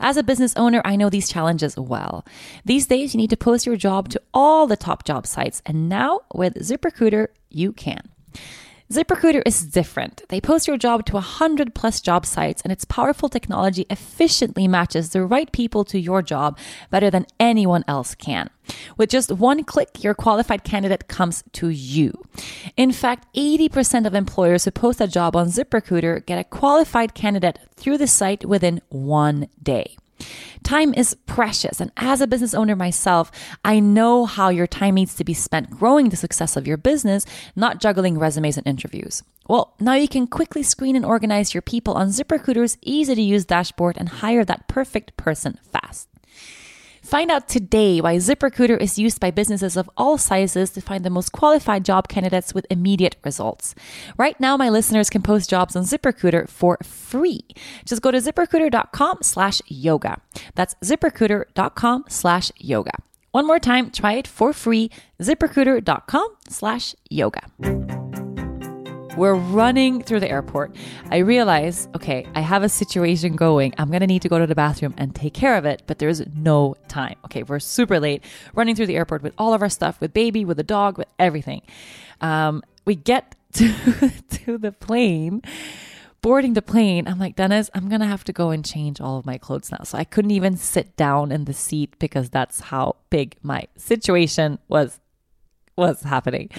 [0.00, 2.24] As a business owner, I know these challenges well.
[2.64, 5.88] These days, you need to post your job to all the top job sites, and
[5.88, 8.08] now with ZipRecruiter, you can.
[8.90, 10.22] ZipRecruiter is different.
[10.30, 15.10] They post your job to 100 plus job sites, and its powerful technology efficiently matches
[15.10, 16.58] the right people to your job
[16.90, 18.48] better than anyone else can.
[18.96, 22.12] With just one click, your qualified candidate comes to you.
[22.78, 27.58] In fact, 80% of employers who post a job on ZipRecruiter get a qualified candidate
[27.76, 29.98] through the site within one day.
[30.62, 31.80] Time is precious.
[31.80, 33.30] And as a business owner myself,
[33.64, 37.24] I know how your time needs to be spent growing the success of your business,
[37.56, 39.22] not juggling resumes and interviews.
[39.48, 43.46] Well, now you can quickly screen and organize your people on ZipRecruiter's easy to use
[43.46, 46.08] dashboard and hire that perfect person fast.
[47.08, 51.08] Find out today why ZipRecruiter is used by businesses of all sizes to find the
[51.08, 53.74] most qualified job candidates with immediate results.
[54.18, 57.46] Right now, my listeners can post jobs on ZipRecruiter for free.
[57.86, 60.20] Just go to ziprecruiter.com slash yoga.
[60.54, 62.92] That's ziprecruiter.com slash yoga.
[63.32, 64.90] One more time, try it for free.
[65.18, 68.07] ziprecruiter.com slash yoga.
[69.18, 70.76] We're running through the airport.
[71.10, 73.74] I realize, okay, I have a situation going.
[73.76, 75.98] I'm going to need to go to the bathroom and take care of it, but
[75.98, 77.16] there's no time.
[77.24, 78.22] Okay, we're super late
[78.54, 81.08] running through the airport with all of our stuff, with baby, with the dog, with
[81.18, 81.62] everything.
[82.20, 83.74] Um, we get to,
[84.44, 85.42] to the plane
[86.20, 89.18] boarding the plane, I'm like, Dennis, I'm going to have to go and change all
[89.18, 89.84] of my clothes now.
[89.84, 94.58] So I couldn't even sit down in the seat because that's how big my situation
[94.68, 95.00] was
[95.76, 96.50] was happening.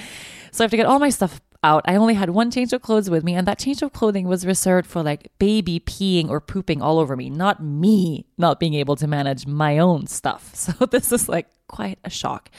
[0.52, 1.84] So I have to get all my stuff out.
[1.86, 4.46] I only had one change of clothes with me, and that change of clothing was
[4.46, 8.96] reserved for like baby peeing or pooping all over me, not me not being able
[8.98, 10.54] to manage my own stuff.
[10.60, 12.50] So this is like quite a shock.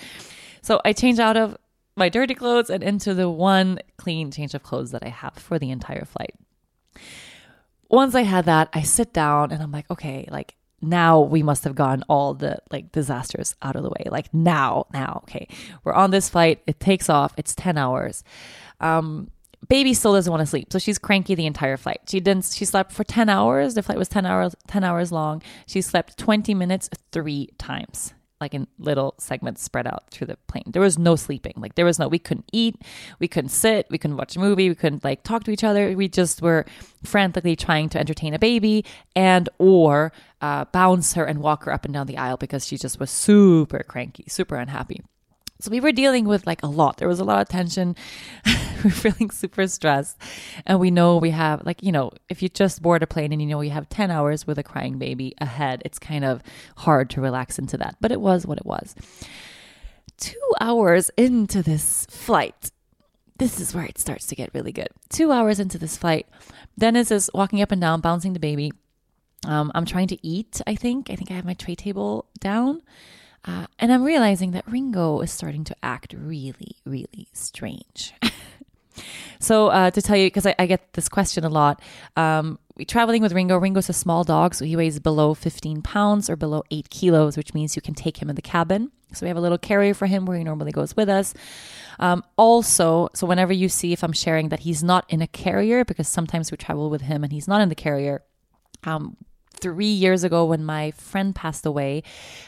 [0.63, 1.57] So I change out of
[1.97, 5.59] my dirty clothes and into the one clean change of clothes that I have for
[5.59, 6.35] the entire flight.
[7.89, 11.65] Once I had that, I sit down and I'm like, okay, like now we must
[11.65, 14.07] have gotten all the like disasters out of the way.
[14.11, 15.47] Like now, now, okay,
[15.85, 16.63] we're on this flight.
[16.67, 17.35] It takes off.
[17.37, 18.25] It's 10 hours.
[18.81, 19.31] Um,
[19.69, 22.01] baby still doesn't want to sleep so she's cranky the entire flight.
[22.09, 25.43] She didn't she slept for 10 hours the flight was 10 hours 10 hours long.
[25.67, 30.65] She slept 20 minutes three times like in little segments spread out through the plane.
[30.67, 32.83] There was no sleeping like there was no we couldn't eat
[33.19, 35.93] we couldn't sit we couldn't watch a movie we couldn't like talk to each other.
[35.93, 36.65] We just were
[37.05, 41.85] frantically trying to entertain a baby and or uh, bounce her and walk her up
[41.85, 45.03] and down the aisle because she just was super cranky super unhappy
[45.61, 46.97] so we were dealing with like a lot.
[46.97, 47.97] There was a lot of tension.
[48.85, 50.21] we're feeling super stressed.
[50.67, 53.41] And we know we have, like, you know, if you just board a plane and
[53.41, 56.43] you know you have 10 hours with a crying baby ahead, it's kind of
[56.77, 57.97] hard to relax into that.
[58.01, 58.95] But it was what it was.
[60.17, 62.71] Two hours into this flight,
[63.39, 64.89] this is where it starts to get really good.
[65.09, 66.27] Two hours into this flight,
[66.79, 68.73] Dennis is walking up and down, bouncing the baby.
[69.47, 71.09] Um, I'm trying to eat, I think.
[71.09, 72.83] I think I have my tray table down.
[73.45, 78.13] Uh, and I'm realizing that Ringo is starting to act really, really strange.
[79.41, 81.81] So uh, to tell you, because I, I, get this question a lot,
[82.17, 83.57] um, traveling with Ringo.
[83.57, 87.55] Ringo's a small dog, so he weighs below 15 pounds or below eight kilos, which
[87.55, 88.91] means you can take him in the cabin.
[89.13, 91.35] So we have a little carrier for him where he normally goes with us.
[91.99, 95.85] Um, also, so whenever you see if I'm sharing that he's not in a carrier,
[95.87, 98.23] because sometimes we travel with him and he's not in the carrier.
[98.85, 99.17] Um,
[99.61, 102.03] three years ago, when my friend passed away,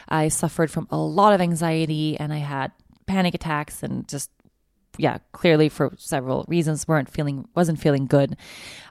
[0.07, 2.71] I suffered from a lot of anxiety and I had
[3.05, 4.29] panic attacks and just
[4.97, 8.37] yeah, clearly for several reasons weren't feeling wasn't feeling good.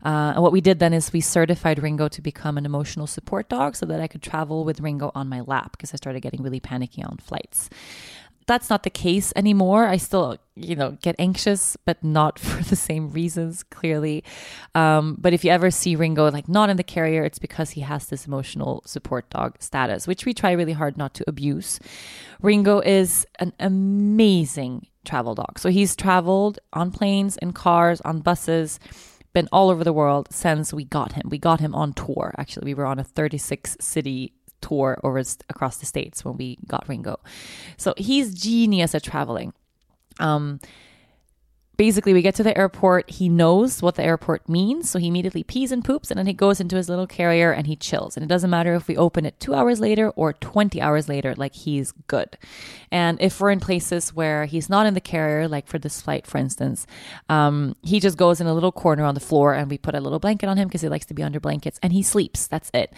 [0.04, 3.48] Uh, and what we did then is we certified Ringo to become an emotional support
[3.48, 6.42] dog so that I could travel with Ringo on my lap because I started getting
[6.42, 7.70] really panicky on flights.
[8.47, 9.86] That's not the case anymore.
[9.86, 14.24] I still, you know, get anxious, but not for the same reasons, clearly.
[14.74, 17.82] Um, but if you ever see Ringo like not in the carrier, it's because he
[17.82, 21.80] has this emotional support dog status, which we try really hard not to abuse.
[22.40, 25.59] Ringo is an amazing travel dog.
[25.59, 28.78] So he's traveled on planes, in cars, on buses,
[29.32, 31.28] been all over the world since we got him.
[31.28, 32.34] We got him on tour.
[32.36, 36.88] Actually, we were on a 36 city tour over across the states when we got
[36.88, 37.20] Ringo.
[37.76, 39.52] So he's genius at traveling.
[40.18, 40.60] Um,
[41.76, 43.10] basically we get to the airport.
[43.10, 46.32] He knows what the airport means so he immediately pees and poops and then he
[46.32, 48.16] goes into his little carrier and he chills.
[48.16, 51.34] And it doesn't matter if we open it two hours later or 20 hours later
[51.34, 52.36] like he's good.
[52.90, 56.26] And if we're in places where he's not in the carrier like for this flight
[56.26, 56.86] for instance
[57.28, 60.00] um, he just goes in a little corner on the floor and we put a
[60.00, 62.46] little blanket on him because he likes to be under blankets and he sleeps.
[62.46, 62.92] That's it.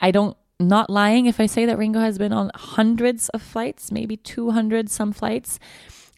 [0.00, 3.92] I don't not lying if i say that ringo has been on hundreds of flights
[3.92, 5.58] maybe 200 some flights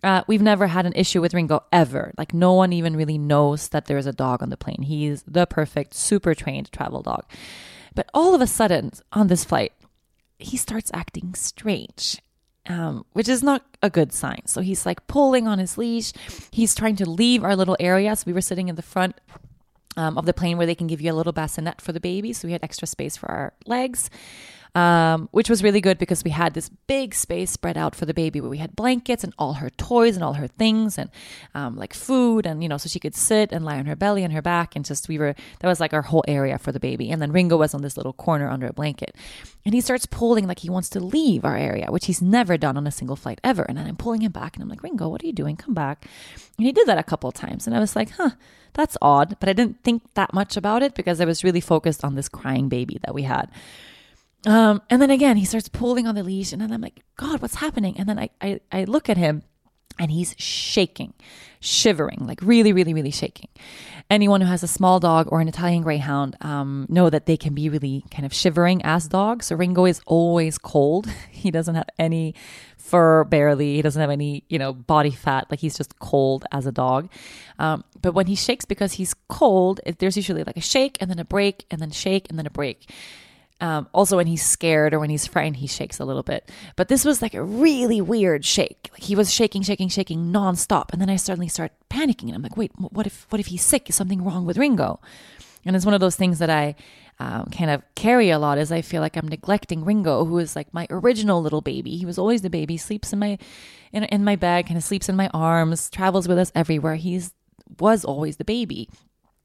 [0.03, 2.13] uh, we've never had an issue with Ringo ever.
[2.17, 4.83] Like, no one even really knows that there's a dog on the plane.
[4.83, 7.25] He's the perfect, super trained travel dog.
[7.95, 9.73] But all of a sudden, on this flight,
[10.39, 12.23] he starts acting strange,
[12.67, 14.47] um, which is not a good sign.
[14.47, 16.13] So he's like pulling on his leash.
[16.51, 18.17] He's trying to leave our little area.
[18.17, 19.17] So we were sitting in the front
[19.97, 22.33] um, of the plane where they can give you a little bassinet for the baby.
[22.33, 24.11] So we had extra space for our legs
[24.75, 28.15] um, which was really good because we had this big space spread out for the
[28.15, 31.11] baby where we had blankets and all her toys and all her things and
[31.55, 34.23] um, like food and you know so she could sit and lie on her belly
[34.23, 36.81] and her back and just we were that was like our whole area for the
[36.81, 37.11] baby.
[37.11, 39.17] And then Ringo was on this little corner under a blanket
[39.65, 42.77] and he starts pulling like he wants to leave our area which he's never done
[42.77, 43.63] on a single flight ever.
[43.63, 45.57] And then I'm pulling him back and I'm like Ringo what are you doing?
[45.57, 46.07] Come back.
[46.59, 48.31] And he did that a couple of times and I was like huh
[48.75, 52.05] that's odd but I didn't think that much about it because I was really focused
[52.05, 53.51] on this crying baby that we had
[54.47, 57.43] um, and then again, he starts pulling on the leash, and then I'm like, God,
[57.43, 57.97] what's happening?
[57.99, 59.43] And then I, I, I look at him,
[59.99, 61.13] and he's shaking,
[61.61, 63.49] shivering, like really, really, really shaking.
[64.11, 67.55] Anyone who has a small dog or an Italian Greyhound um, know that they can
[67.55, 69.47] be really kind of shivering as dogs.
[69.47, 71.07] So Ringo is always cold.
[71.31, 72.35] He doesn't have any
[72.77, 73.77] fur, barely.
[73.77, 75.47] He doesn't have any, you know, body fat.
[75.51, 77.09] Like he's just cold as a dog.
[77.59, 81.11] Um, but when he shakes because he's cold, it, there's usually like a shake and
[81.11, 82.91] then a break and then shake and then a break.
[83.61, 86.51] Um, also, when he's scared or when he's frightened, he shakes a little bit.
[86.77, 88.91] But this was like a really weird shake.
[88.97, 90.93] He was shaking, shaking, shaking nonstop.
[90.93, 93.63] And then I suddenly start panicking, and I'm like, "Wait, what if what if he's
[93.63, 93.89] sick?
[93.91, 95.01] Is something wrong with Ringo?"
[95.65, 96.75] And it's one of those things that I
[97.19, 98.57] um, kind of carry a lot.
[98.57, 101.97] Is I feel like I'm neglecting Ringo, who is like my original little baby.
[101.97, 102.79] He was always the baby.
[102.79, 103.39] Sleeps in my
[103.93, 106.95] in, in my bed, kind of sleeps in my arms, travels with us everywhere.
[106.95, 107.35] He's
[107.79, 108.89] was always the baby.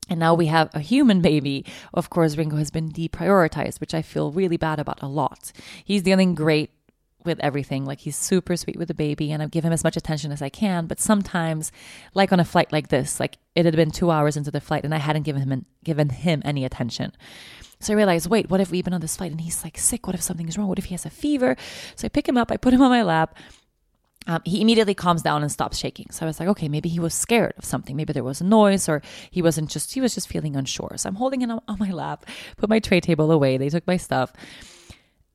[0.09, 1.65] And now we have a human baby.
[1.93, 5.51] Of course, Ringo has been deprioritized, which I feel really bad about a lot.
[5.83, 6.71] He's dealing great
[7.25, 7.85] with everything.
[7.85, 10.41] Like he's super sweet with the baby, and I give him as much attention as
[10.41, 10.85] I can.
[10.85, 11.71] But sometimes,
[12.13, 14.83] like on a flight like this, like it had been two hours into the flight,
[14.83, 17.11] and I hadn't given him given him any attention.
[17.79, 20.07] So I realized, wait, what if we've been on this flight and he's like sick?
[20.07, 20.67] What if something's wrong?
[20.67, 21.57] What if he has a fever?
[21.95, 23.35] So I pick him up, I put him on my lap,
[24.27, 26.07] um, he immediately calms down and stops shaking.
[26.11, 27.95] So I was like, okay, maybe he was scared of something.
[27.95, 30.93] Maybe there was a noise or he wasn't just, he was just feeling unsure.
[30.97, 32.25] So I'm holding him on my lap,
[32.57, 33.57] put my tray table away.
[33.57, 34.33] They took my stuff.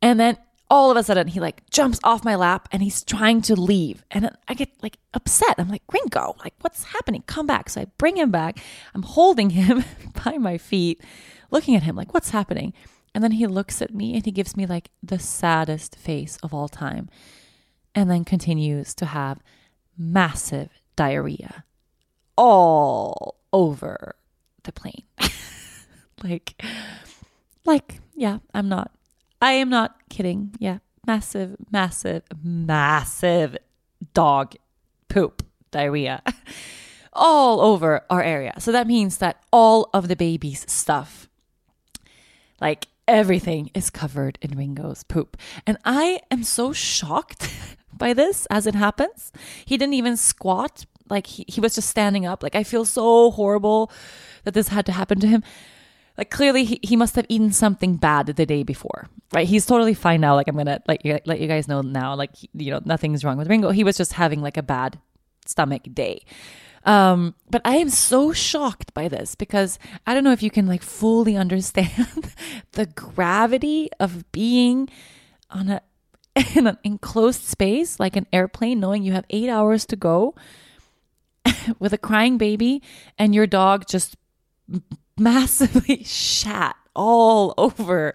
[0.02, 0.38] And then
[0.68, 4.04] all of a sudden he like jumps off my lap and he's trying to leave.
[4.10, 5.54] And I get like upset.
[5.58, 7.22] I'm like, Ringo, like what's happening?
[7.26, 7.70] Come back.
[7.70, 8.58] So I bring him back.
[8.94, 9.84] I'm holding him
[10.24, 11.00] by my feet,
[11.50, 12.72] looking at him like, what's happening?
[13.14, 16.54] And then he looks at me and he gives me like the saddest face of
[16.54, 17.08] all time
[17.94, 19.40] and then continues to have
[19.96, 21.64] massive diarrhea
[22.36, 24.14] all over
[24.64, 25.04] the plane.
[26.22, 26.62] like,
[27.64, 28.92] like, yeah, I'm not,
[29.40, 30.54] I am not kidding.
[30.58, 33.56] Yeah, massive, massive, massive
[34.14, 34.54] dog
[35.08, 36.22] poop diarrhea
[37.12, 38.54] all over our area.
[38.58, 41.28] So that means that all of the baby's stuff,
[42.60, 45.36] like everything, is covered in Ringo's poop.
[45.66, 47.50] And I am so shocked
[47.92, 49.32] by this as it happens.
[49.64, 52.42] He didn't even squat like he, he was just standing up.
[52.42, 53.90] Like I feel so horrible
[54.44, 55.42] that this had to happen to him.
[56.16, 59.46] Like clearly he, he must have eaten something bad the day before, right?
[59.46, 60.34] He's totally fine now.
[60.34, 62.14] Like I'm gonna let you let you guys know now.
[62.14, 63.70] Like you know nothing's wrong with Ringo.
[63.70, 64.98] He was just having like a bad
[65.46, 66.24] stomach day.
[66.84, 70.66] Um, but I am so shocked by this because I don't know if you can
[70.66, 72.34] like fully understand
[72.72, 74.88] the gravity of being
[75.50, 75.82] on a
[76.54, 80.34] in an enclosed space like an airplane, knowing you have eight hours to go
[81.78, 82.82] with a crying baby
[83.18, 84.16] and your dog just
[85.18, 88.14] massively shat all over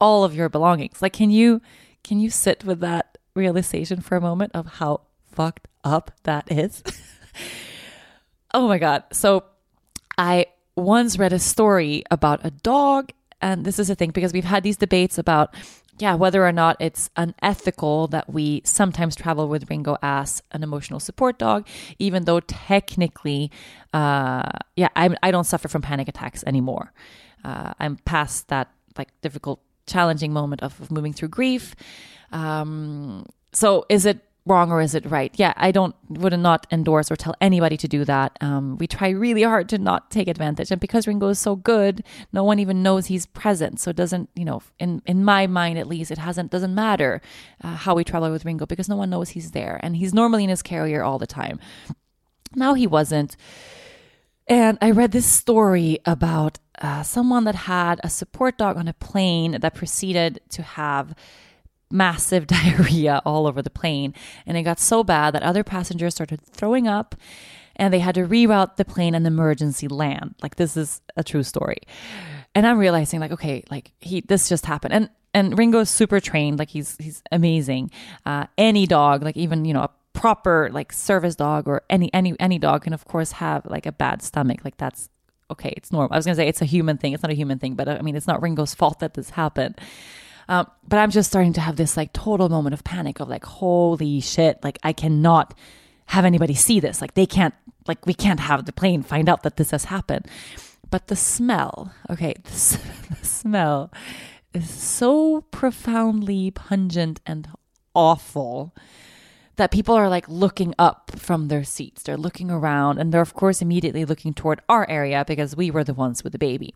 [0.00, 1.00] all of your belongings.
[1.00, 1.60] Like, can you
[2.02, 6.82] can you sit with that realization for a moment of how fucked up that is?
[8.54, 9.04] oh my god!
[9.12, 9.44] So,
[10.18, 10.46] I
[10.76, 14.64] once read a story about a dog, and this is a thing because we've had
[14.64, 15.54] these debates about
[15.98, 20.98] yeah, whether or not it's unethical that we sometimes travel with Ringo as an emotional
[20.98, 21.66] support dog,
[21.98, 23.50] even though technically,
[23.92, 26.92] uh, yeah, I, I don't suffer from panic attacks anymore.
[27.44, 31.74] Uh, I'm past that like difficult, challenging moment of, of moving through grief.
[32.30, 35.32] Um, so is it wrong or is it right?
[35.36, 38.36] Yeah, I don't would not endorse or tell anybody to do that.
[38.40, 42.04] Um, we try really hard to not take advantage, and because Ringo is so good,
[42.32, 43.80] no one even knows he's present.
[43.80, 47.20] So it doesn't you know in in my mind at least it hasn't doesn't matter
[47.62, 50.44] uh, how we travel with Ringo because no one knows he's there, and he's normally
[50.44, 51.60] in his carrier all the time.
[52.54, 53.36] Now he wasn't.
[54.48, 58.92] And I read this story about uh, someone that had a support dog on a
[58.92, 61.14] plane that proceeded to have
[61.92, 64.14] massive diarrhea all over the plane.
[64.46, 67.14] And it got so bad that other passengers started throwing up
[67.76, 70.34] and they had to reroute the plane and emergency land.
[70.42, 71.78] Like this is a true story.
[72.54, 74.92] And I'm realizing like, okay, like he, this just happened.
[74.92, 76.58] And, and Ringo's super trained.
[76.58, 77.90] Like he's, he's amazing.
[78.26, 82.34] Uh, any dog, like even, you know, a proper like service dog or any, any,
[82.38, 84.64] any dog can of course have like a bad stomach.
[84.64, 85.08] Like that's
[85.50, 85.72] okay.
[85.76, 86.12] It's normal.
[86.12, 87.12] I was going to say it's a human thing.
[87.12, 89.30] It's not a human thing, but uh, I mean, it's not Ringo's fault that this
[89.30, 89.80] happened.
[90.48, 93.44] Um, but I'm just starting to have this like total moment of panic of like,
[93.44, 95.54] holy shit, like I cannot
[96.06, 97.00] have anybody see this.
[97.00, 97.54] Like they can't,
[97.86, 100.26] like we can't have the plane find out that this has happened.
[100.90, 102.50] But the smell, okay, the,
[103.20, 103.92] the smell
[104.52, 107.48] is so profoundly pungent and
[107.94, 108.74] awful
[109.56, 112.02] that people are like looking up from their seats.
[112.02, 115.84] They're looking around and they're, of course, immediately looking toward our area because we were
[115.84, 116.74] the ones with the baby.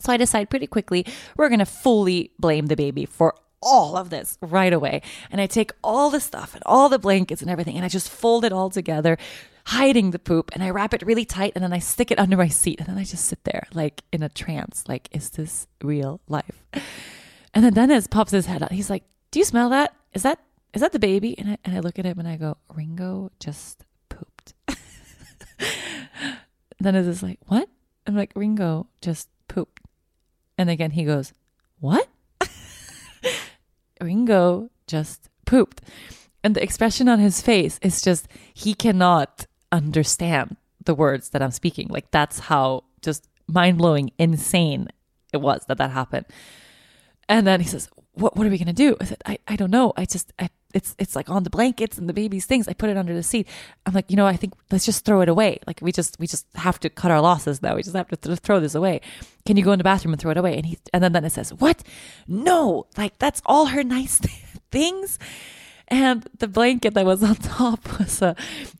[0.00, 4.10] So I decide pretty quickly we're going to fully blame the baby for all of
[4.10, 5.02] this right away.
[5.30, 8.10] And I take all the stuff and all the blankets and everything and I just
[8.10, 9.18] fold it all together,
[9.66, 12.36] hiding the poop, and I wrap it really tight and then I stick it under
[12.36, 14.84] my seat and then I just sit there like in a trance.
[14.88, 16.64] Like, is this real life?
[17.52, 18.72] And then Dennis pops his head out.
[18.72, 19.94] He's like, Do you smell that?
[20.14, 20.40] Is that
[20.72, 21.36] is that the baby?
[21.38, 24.54] And I, and I look at him and I go, Ringo just pooped.
[26.82, 27.68] Dennis is like, What?
[28.06, 29.82] I'm like, Ringo just pooped.
[30.60, 31.32] And again, he goes,
[31.78, 32.06] What?
[34.02, 35.80] Ringo just pooped.
[36.44, 41.50] And the expression on his face is just, he cannot understand the words that I'm
[41.50, 41.88] speaking.
[41.88, 44.88] Like, that's how just mind blowing, insane
[45.32, 46.26] it was that that happened.
[47.26, 48.36] And then he says, "What?
[48.36, 49.94] What are we gonna do?" I said, "I, I don't know.
[49.96, 52.68] I just, I, it's, it's like on the blankets and the baby's things.
[52.68, 53.46] I put it under the seat.
[53.86, 55.58] I'm like, you know, I think let's just throw it away.
[55.66, 57.74] Like we just, we just have to cut our losses now.
[57.76, 59.00] We just have to th- throw this away.
[59.46, 61.24] Can you go in the bathroom and throw it away?" And he, and then then
[61.24, 61.82] it says, "What?
[62.28, 62.86] No!
[62.96, 64.20] Like that's all her nice
[64.70, 65.18] things."
[65.88, 68.36] And the blanket that was on top was a,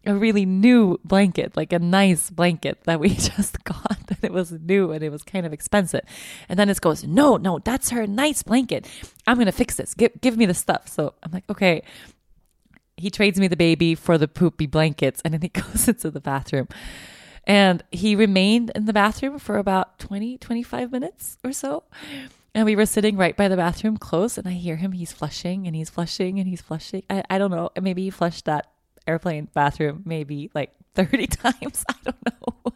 [0.07, 3.99] a really new blanket, like a nice blanket that we just got.
[4.23, 6.03] And it was new and it was kind of expensive.
[6.49, 8.87] And then it goes, no, no, that's her nice blanket.
[9.27, 9.95] I'm going to fix this.
[9.95, 10.89] Give, give me the stuff.
[10.89, 11.83] So I'm like, okay.
[12.97, 16.21] He trades me the baby for the poopy blankets and then he goes into the
[16.21, 16.69] bathroom.
[17.45, 21.85] And he remained in the bathroom for about 20, 25 minutes or so.
[22.55, 24.93] And we were sitting right by the bathroom close, and I hear him.
[24.93, 27.05] He's flushing and he's flushing and he's flushing.
[27.09, 27.71] I, I don't know.
[27.81, 28.67] Maybe he flushed that
[29.07, 31.85] airplane bathroom maybe like 30 times.
[31.89, 32.73] I don't know.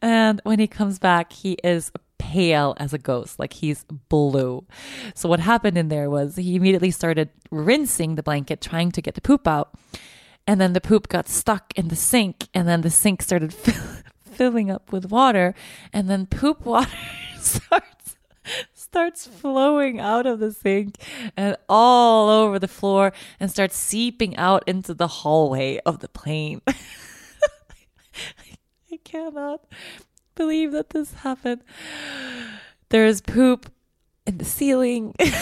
[0.00, 4.64] And when he comes back, he is pale as a ghost, like he's blue.
[5.14, 9.14] So, what happened in there was he immediately started rinsing the blanket, trying to get
[9.14, 9.74] the poop out.
[10.46, 14.02] And then the poop got stuck in the sink, and then the sink started fill-
[14.30, 15.54] filling up with water,
[15.92, 16.90] and then poop water
[17.40, 17.95] started
[18.96, 20.96] starts flowing out of the sink
[21.36, 26.62] and all over the floor and starts seeping out into the hallway of the plane.
[28.90, 29.66] I cannot
[30.34, 31.60] believe that this happened.
[32.88, 33.70] There's poop
[34.26, 35.12] in the ceiling.
[35.18, 35.34] there's,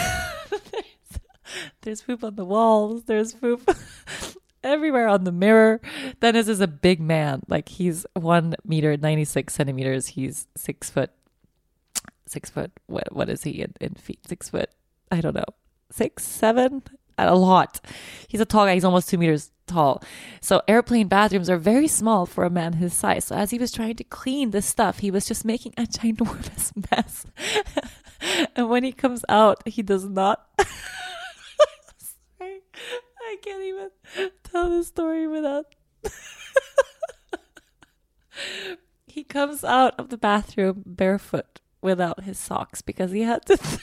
[1.82, 3.04] there's poop on the walls.
[3.04, 3.70] There's poop
[4.64, 5.80] everywhere on the mirror.
[6.18, 7.42] Dennis is a big man.
[7.46, 10.08] Like he's one meter, 96 centimeters.
[10.08, 11.12] He's six foot,
[12.34, 12.70] six foot.
[12.86, 14.20] What, what is he in, in feet?
[14.28, 14.68] Six foot.
[15.10, 15.44] I don't know.
[15.90, 16.82] Six, seven,
[17.16, 17.80] a lot.
[18.28, 18.74] He's a tall guy.
[18.74, 20.02] He's almost two meters tall.
[20.40, 23.26] So airplane bathrooms are very small for a man his size.
[23.26, 26.72] So as he was trying to clean this stuff, he was just making a ginormous
[26.90, 27.26] mess.
[28.56, 30.46] and when he comes out, he does not.
[31.96, 32.60] Sorry,
[33.20, 33.90] I can't even
[34.42, 35.66] tell this story without.
[39.06, 43.80] he comes out of the bathroom barefoot without his socks because he had to th-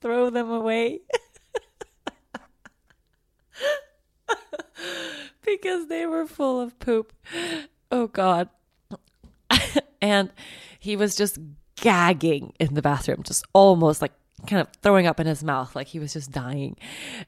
[0.00, 1.00] throw them away.
[5.44, 7.12] because they were full of poop.
[7.90, 8.48] Oh God.
[10.02, 10.30] and
[10.78, 11.38] he was just
[11.76, 14.12] gagging in the bathroom, just almost like
[14.46, 16.76] kind of throwing up in his mouth, like he was just dying.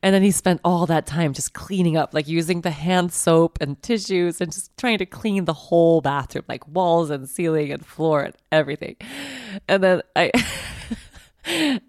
[0.02, 3.58] And then he spent all that time just cleaning up, like using the hand soap
[3.60, 7.84] and tissues and just trying to clean the whole bathroom, like walls and ceiling and
[7.84, 8.96] floor and everything.
[9.68, 10.30] And then I.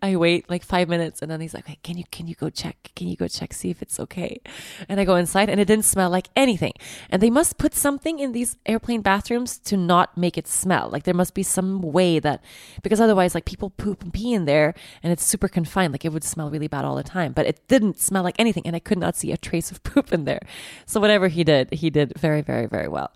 [0.02, 2.50] I wait like five minutes and then he's like, hey, can you, can you go
[2.50, 2.92] check?
[2.96, 4.42] Can you go check, see if it's okay?
[4.90, 6.74] And I go inside and it didn't smell like anything.
[7.10, 10.90] And they must put something in these airplane bathrooms to not make it smell.
[10.90, 12.44] Like there must be some way that,
[12.84, 15.94] because otherwise like people poop and pee in there and it's super confined.
[15.94, 18.64] Like it would smell really bad all the time, but it didn't smell like anything.
[18.66, 20.42] And I could not see a trace of poop in there.
[20.86, 23.12] So whatever he did, he did very, very, very well.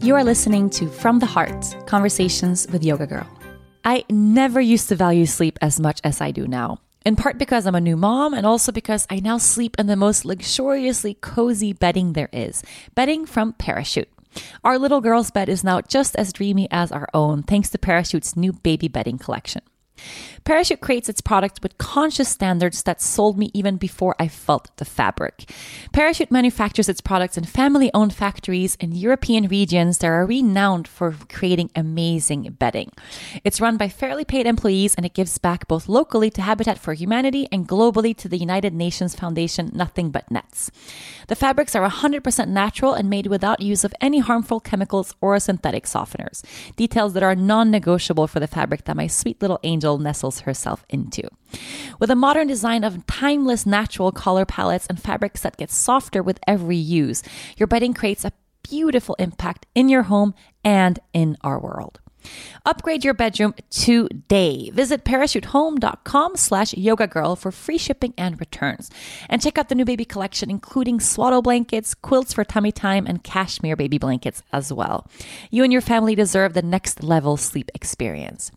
[0.00, 3.45] You are listening to From the Heart Conversations with Yoga Girl.
[3.86, 6.80] I never used to value sleep as much as I do now.
[7.04, 9.94] In part because I'm a new mom, and also because I now sleep in the
[9.94, 12.64] most luxuriously cozy bedding there is
[12.96, 14.08] bedding from Parachute.
[14.64, 18.36] Our little girl's bed is now just as dreamy as our own, thanks to Parachute's
[18.36, 19.62] new baby bedding collection.
[20.46, 24.84] Parachute creates its products with conscious standards that sold me even before I felt the
[24.84, 25.50] fabric.
[25.92, 31.16] Parachute manufactures its products in family owned factories in European regions that are renowned for
[31.28, 32.92] creating amazing bedding.
[33.42, 36.94] It's run by fairly paid employees and it gives back both locally to Habitat for
[36.94, 40.70] Humanity and globally to the United Nations Foundation Nothing But Nets.
[41.26, 45.86] The fabrics are 100% natural and made without use of any harmful chemicals or synthetic
[45.86, 46.44] softeners.
[46.76, 50.84] Details that are non negotiable for the fabric that my sweet little angel nestles herself
[50.88, 51.28] into.
[51.98, 56.40] With a modern design of timeless natural color palettes and fabrics that get softer with
[56.46, 57.22] every use,
[57.56, 58.32] your bedding creates a
[58.62, 60.34] beautiful impact in your home
[60.64, 62.00] and in our world.
[62.64, 64.70] Upgrade your bedroom today.
[64.70, 68.90] Visit parachutehome.com slash yoga girl for free shipping and returns.
[69.28, 73.22] And check out the new baby collection, including swaddle blankets, quilts for tummy time, and
[73.22, 75.08] cashmere baby blankets as well.
[75.50, 78.50] You and your family deserve the next level sleep experience.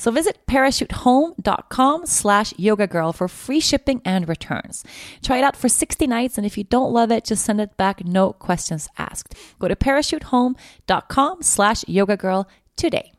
[0.00, 4.82] So visit parachutehome.com slash yoga girl for free shipping and returns.
[5.22, 7.76] Try it out for 60 nights, and if you don't love it, just send it
[7.76, 9.34] back, no questions asked.
[9.58, 13.12] Go to parachutehome.com slash yoga girl today.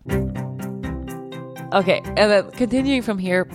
[1.71, 3.47] Okay, and then continuing from here,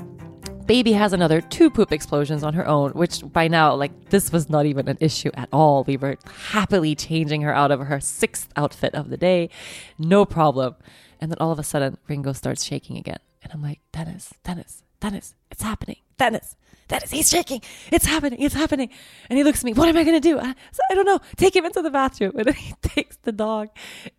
[0.66, 4.50] Baby has another two poop explosions on her own, which by now, like, this was
[4.50, 5.84] not even an issue at all.
[5.84, 6.16] We were
[6.50, 9.50] happily changing her out of her sixth outfit of the day.
[9.96, 10.74] No problem.
[11.20, 13.18] And then all of a sudden, Ringo starts shaking again.
[13.42, 15.96] And I'm like, Dennis, Dennis, Dennis, it's happening.
[16.18, 16.56] Dennis,
[16.88, 17.62] Dennis, he's shaking.
[17.90, 18.40] It's happening.
[18.40, 18.90] It's happening.
[19.28, 20.38] And he looks at me, what am I going to do?
[20.38, 20.54] I,
[20.90, 21.20] I don't know.
[21.36, 22.32] Take him into the bathroom.
[22.38, 23.68] And he takes the dog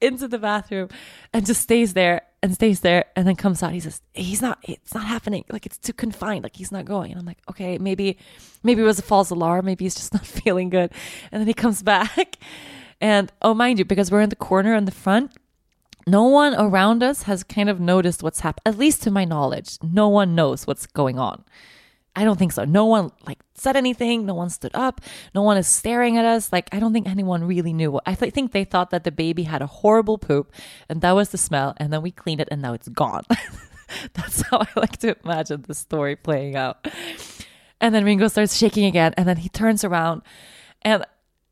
[0.02, 0.90] into the bathroom
[1.34, 3.72] and just stays there and stays there and then comes out.
[3.72, 5.46] He says, he's not, it's not happening.
[5.50, 6.44] Like it's too confined.
[6.44, 7.12] Like he's not going.
[7.12, 8.18] And I'm like, okay, maybe,
[8.64, 9.66] maybe it was a false alarm.
[9.66, 10.92] Maybe he's just not feeling good.
[11.32, 12.38] And then he comes back.
[13.00, 15.32] And oh, mind you, because we're in the corner in the front,
[16.08, 19.78] no one around us has kind of noticed what's happened, at least to my knowledge.
[19.84, 21.44] No one knows what's going on.
[22.16, 22.66] I don't think so.
[22.66, 24.26] No one like said anything.
[24.26, 25.02] No one stood up.
[25.36, 26.52] No one is staring at us.
[26.52, 28.00] Like I don't think anyone really knew.
[28.08, 30.52] I th- think they thought that the baby had a horrible poop,
[30.90, 31.76] and that was the smell.
[31.78, 33.24] And then we cleaned it, and now it's gone.
[34.14, 36.88] That's how I like to imagine the story playing out.
[37.80, 40.24] And then Ringo starts shaking again, and then he turns around,
[40.82, 41.06] and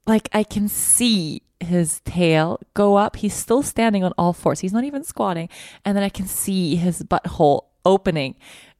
[0.07, 3.17] like I can see his tail go up.
[3.17, 4.59] He's still standing on all fours.
[4.59, 5.49] He's not even squatting.
[5.83, 8.35] And then I can see his butthole opening.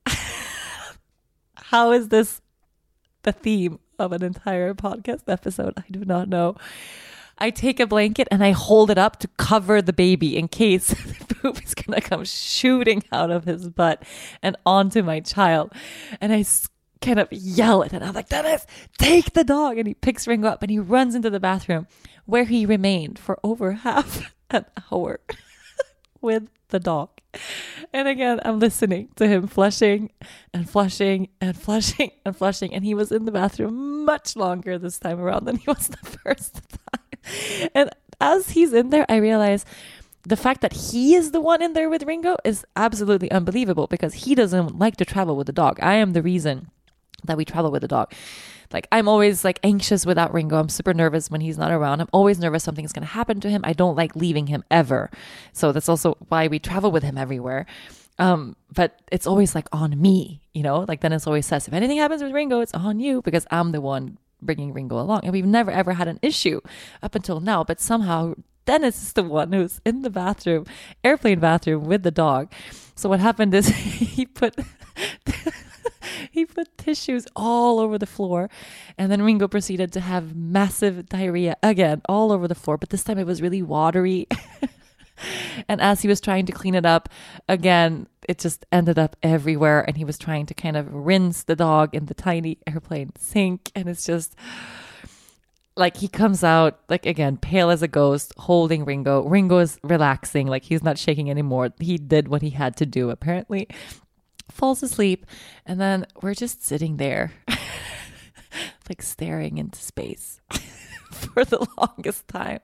[1.56, 2.42] How is this
[3.24, 5.74] the theme of an entire podcast episode?
[5.78, 6.56] I do not know.
[7.38, 10.88] I take a blanket and I hold it up to cover the baby in case
[11.28, 14.04] the poop is going to come shooting out of his butt
[14.42, 15.74] and onto my child.
[16.22, 16.44] And I
[17.06, 18.02] kind of yell at it.
[18.02, 18.66] I'm like, Dennis,
[18.98, 19.78] take the dog.
[19.78, 21.88] And he picks Ringo up and he runs into the bathroom
[22.26, 25.20] where he remained for over half an hour
[26.22, 27.10] with the dog.
[27.94, 30.10] and again, I'm listening to him flushing
[30.54, 32.74] and flushing and flushing and flushing.
[32.74, 36.20] And he was in the bathroom much longer this time around than he was the
[36.24, 37.70] first time.
[37.74, 37.90] And
[38.20, 39.66] as he's in there, I realize
[40.24, 44.14] the fact that he is the one in there with Ringo is absolutely unbelievable because
[44.14, 45.80] he doesn't like to travel with the dog.
[45.82, 46.72] I am the reason
[47.26, 48.14] that we travel with the dog.
[48.72, 50.58] Like I'm always like anxious without Ringo.
[50.58, 52.02] I'm super nervous when he's not around.
[52.02, 53.62] I'm always nervous something's going to happen to him.
[53.64, 55.10] I don't like leaving him ever.
[55.54, 57.66] So that's also why we travel with him everywhere.
[58.18, 60.86] Um, but it's always like on me, you know?
[60.88, 63.82] Like Dennis always says, if anything happens with Ringo, it's on you because I'm the
[63.82, 65.22] one bringing Ringo along.
[65.24, 66.62] And we've never ever had an issue
[67.04, 70.66] up until now, but somehow Dennis is the one who's in the bathroom,
[71.04, 72.52] airplane bathroom with the dog.
[72.96, 74.56] So what happened is he put
[76.32, 78.50] he put tissues all over the floor.
[78.98, 83.04] And then Ringo proceeded to have massive diarrhea again all over the floor, but this
[83.04, 84.28] time it was really watery.
[85.68, 87.10] and as he was trying to clean it up,
[87.48, 89.82] again, it just ended up everywhere.
[89.82, 93.72] And he was trying to kind of rinse the dog in the tiny airplane sink.
[93.76, 94.36] And it's just
[95.78, 100.48] like he comes out like again pale as a ghost holding ringo ringo is relaxing
[100.48, 103.68] like he's not shaking anymore he did what he had to do apparently
[104.50, 105.26] falls asleep,
[105.66, 107.32] and then we're just sitting there,
[108.90, 110.42] like staring into space
[111.12, 112.60] for the longest time.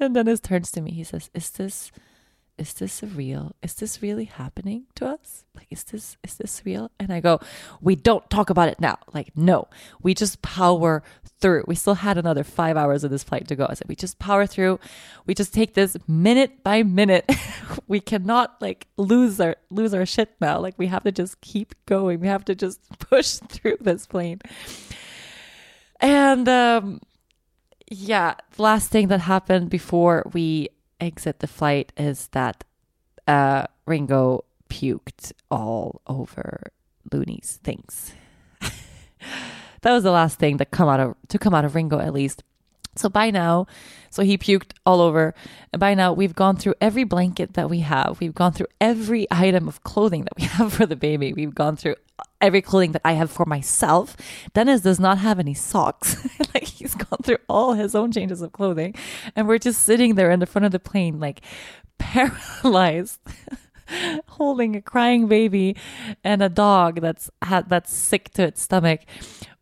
[0.00, 0.92] And then he turns to me.
[0.92, 1.90] He says, "Is this
[2.58, 3.54] is this real?
[3.62, 5.44] Is this really happening to us?
[5.54, 6.90] Like, is this is this real?
[6.98, 7.40] And I go,
[7.80, 8.98] we don't talk about it now.
[9.12, 9.68] Like, no,
[10.02, 11.02] we just power
[11.46, 11.62] through.
[11.68, 13.68] We still had another five hours of this flight to go.
[13.70, 14.80] I said, we just power through.
[15.26, 17.30] We just take this minute by minute.
[17.86, 20.58] we cannot like lose our lose our shit now.
[20.58, 22.18] Like, we have to just keep going.
[22.18, 24.40] We have to just push through this plane.
[26.00, 27.00] And um,
[27.88, 32.64] yeah, the last thing that happened before we exit the flight is that
[33.28, 36.72] uh, Ringo puked all over
[37.12, 38.14] Looney's things.
[39.86, 42.12] that was the last thing that come out of to come out of Ringo at
[42.12, 42.42] least.
[42.96, 43.68] So by now,
[44.10, 45.32] so he puked all over.
[45.72, 48.18] And by now, we've gone through every blanket that we have.
[48.18, 51.32] We've gone through every item of clothing that we have for the baby.
[51.32, 51.94] We've gone through
[52.40, 54.16] every clothing that I have for myself.
[54.54, 56.16] Dennis does not have any socks.
[56.54, 58.96] like he's gone through all his own changes of clothing.
[59.36, 61.42] And we're just sitting there in the front of the plane, like
[61.98, 63.20] paralyzed.
[64.28, 65.76] holding a crying baby
[66.24, 69.00] and a dog that's had that's sick to its stomach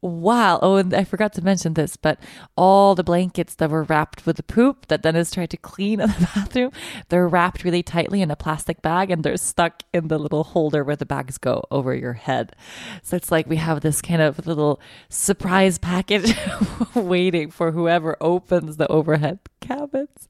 [0.05, 0.59] Wow.
[0.61, 2.19] Oh, and I forgot to mention this, but
[2.57, 6.11] all the blankets that were wrapped with the poop that Dennis tried to clean in
[6.11, 6.73] the bathroom,
[7.09, 10.85] they're wrapped really tightly in a plastic bag and they're stuck in the little holder
[10.85, 12.55] where the bags go over your head.
[13.03, 16.37] So it's like we have this kind of little surprise package
[16.95, 20.29] waiting for whoever opens the overhead cabins.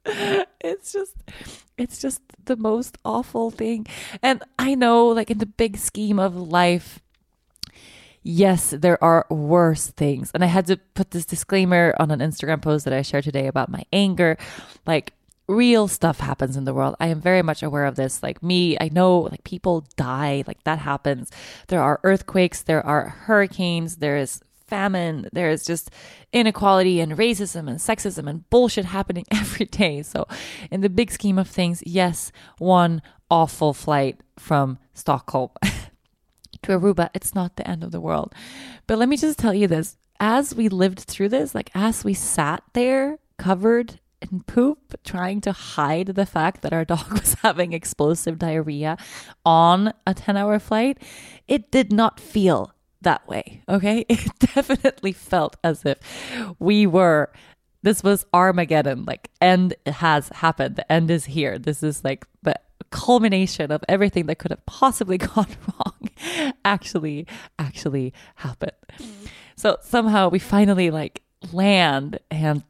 [0.60, 1.16] It's just
[1.76, 3.86] it's just the most awful thing.
[4.22, 7.00] And I know like in the big scheme of life
[8.24, 10.30] yes, there are worse things.
[10.34, 13.46] And I had to put this disclaimer on an Instagram post that I shared today
[13.46, 14.36] about my anger.
[14.86, 15.12] Like,
[15.46, 16.96] real stuff happens in the world.
[16.98, 18.22] I am very much aware of this.
[18.22, 21.30] Like me, I know like people die, like that happens.
[21.68, 25.90] There are earthquakes, there are hurricanes, there is famine, there is just
[26.32, 30.02] inequality and racism and sexism and bullshit happening every day.
[30.02, 30.26] So,
[30.70, 35.50] in the big scheme of things, yes, one awful flight from Stockholm
[36.62, 38.34] to Aruba, it's not the end of the world.
[38.86, 42.14] But let me just tell you this as we lived through this, like as we
[42.14, 47.72] sat there covered in poop, trying to hide the fact that our dog was having
[47.72, 48.96] explosive diarrhea
[49.44, 50.98] on a 10 hour flight,
[51.46, 52.73] it did not feel
[53.04, 53.62] that way.
[53.68, 54.04] Okay.
[54.14, 55.98] It definitely felt as if
[56.58, 57.32] we were
[57.84, 59.04] this was Armageddon.
[59.04, 60.76] Like, end has happened.
[60.76, 61.58] The end is here.
[61.58, 62.58] This is like the
[62.90, 67.26] culmination of everything that could have possibly gone wrong actually
[67.58, 68.72] actually happened.
[68.98, 69.26] Mm-hmm.
[69.56, 72.62] So somehow we finally like land and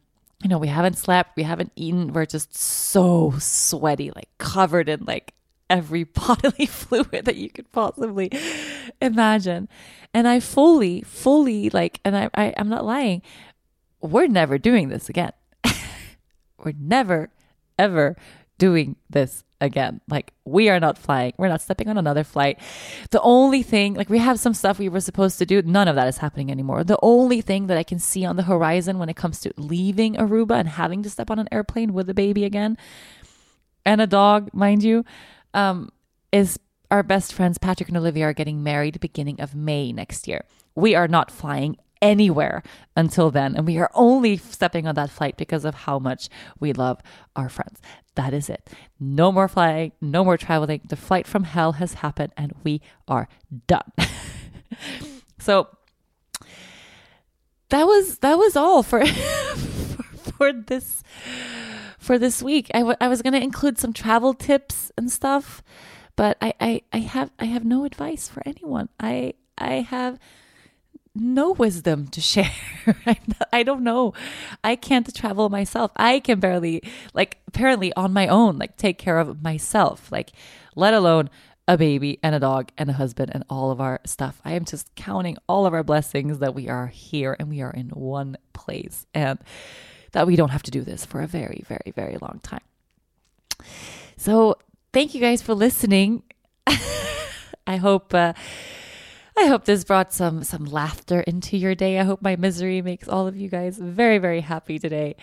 [0.42, 5.04] you know, we haven't slept, we haven't eaten, we're just so sweaty, like covered in
[5.04, 5.32] like
[5.70, 8.30] every bodily fluid that you could possibly
[9.00, 9.68] imagine.
[10.12, 13.22] And I fully, fully like, and I, I I'm not lying,
[14.00, 15.32] we're never doing this again.
[16.58, 17.30] we're never,
[17.78, 18.16] ever
[18.58, 20.00] doing this again.
[20.08, 21.32] Like, we are not flying.
[21.38, 22.60] We're not stepping on another flight.
[23.10, 25.62] The only thing, like, we have some stuff we were supposed to do.
[25.62, 26.84] None of that is happening anymore.
[26.84, 30.14] The only thing that I can see on the horizon when it comes to leaving
[30.14, 32.76] Aruba and having to step on an airplane with a baby again
[33.86, 35.04] and a dog, mind you,
[35.54, 35.90] um,
[36.32, 36.58] is
[36.90, 40.44] our best friends, Patrick and Olivia, are getting married beginning of May next year.
[40.74, 42.62] We are not flying anywhere
[42.96, 43.56] until then.
[43.56, 46.28] And we are only stepping on that flight because of how much
[46.60, 47.00] we love
[47.34, 47.80] our friends.
[48.14, 48.68] That is it.
[49.00, 50.82] No more flying, no more traveling.
[50.86, 53.26] The flight from hell has happened and we are
[53.66, 53.90] done.
[55.38, 55.68] so
[57.70, 61.02] that was that was all for for, for this
[62.04, 62.70] for this week.
[62.74, 65.62] I, w- I was going to include some travel tips and stuff,
[66.16, 68.88] but I, I, I have I have no advice for anyone.
[69.00, 70.18] I I have
[71.14, 72.50] no wisdom to share.
[73.52, 74.12] I don't know.
[74.62, 75.92] I can't travel myself.
[75.96, 76.82] I can barely,
[77.14, 80.32] like, apparently on my own, like, take care of myself, like,
[80.74, 81.30] let alone
[81.66, 84.40] a baby and a dog and a husband and all of our stuff.
[84.44, 87.70] I am just counting all of our blessings that we are here and we are
[87.70, 89.38] in one place and
[90.14, 92.64] that we don't have to do this for a very, very, very long time.
[94.16, 94.56] So,
[94.92, 96.22] thank you guys for listening.
[97.66, 98.14] I hope.
[98.14, 98.32] Uh,
[99.36, 101.98] I hope this brought some some laughter into your day.
[101.98, 105.16] I hope my misery makes all of you guys very very happy today.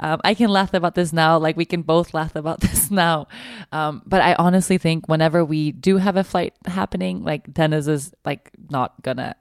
[0.00, 3.28] Um, I can laugh about this now, like we can both laugh about this now.
[3.70, 8.14] Um, but I honestly think whenever we do have a flight happening, like Dennis is
[8.24, 9.36] like not gonna.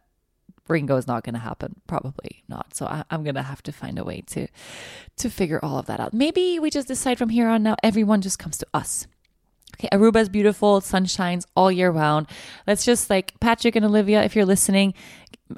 [0.70, 1.82] Ringo is not going to happen.
[1.88, 2.76] Probably not.
[2.76, 4.47] So I, I'm going to have to find a way to
[5.18, 6.13] to figure all of that out.
[6.13, 9.07] Maybe we just decide from here on now everyone just comes to us
[9.76, 10.82] Okay, Aruba is beautiful.
[10.82, 12.28] Sun shines all year round.
[12.65, 14.93] Let's just like Patrick and Olivia, if you're listening,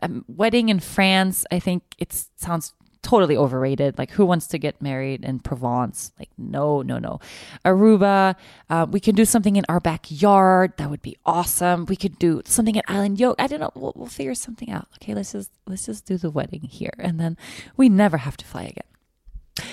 [0.01, 3.97] um, wedding in France, I think it sounds totally overrated.
[3.97, 6.11] Like, who wants to get married in Provence?
[6.19, 7.19] Like, no, no, no.
[7.65, 8.35] Aruba,
[8.69, 10.73] uh, we can do something in our backyard.
[10.77, 11.85] That would be awesome.
[11.85, 13.41] We could do something at Island Yoga.
[13.41, 13.71] I don't know.
[13.75, 14.87] We'll, we'll figure something out.
[14.95, 17.37] Okay, let's just let's just do the wedding here, and then
[17.77, 19.69] we never have to fly again.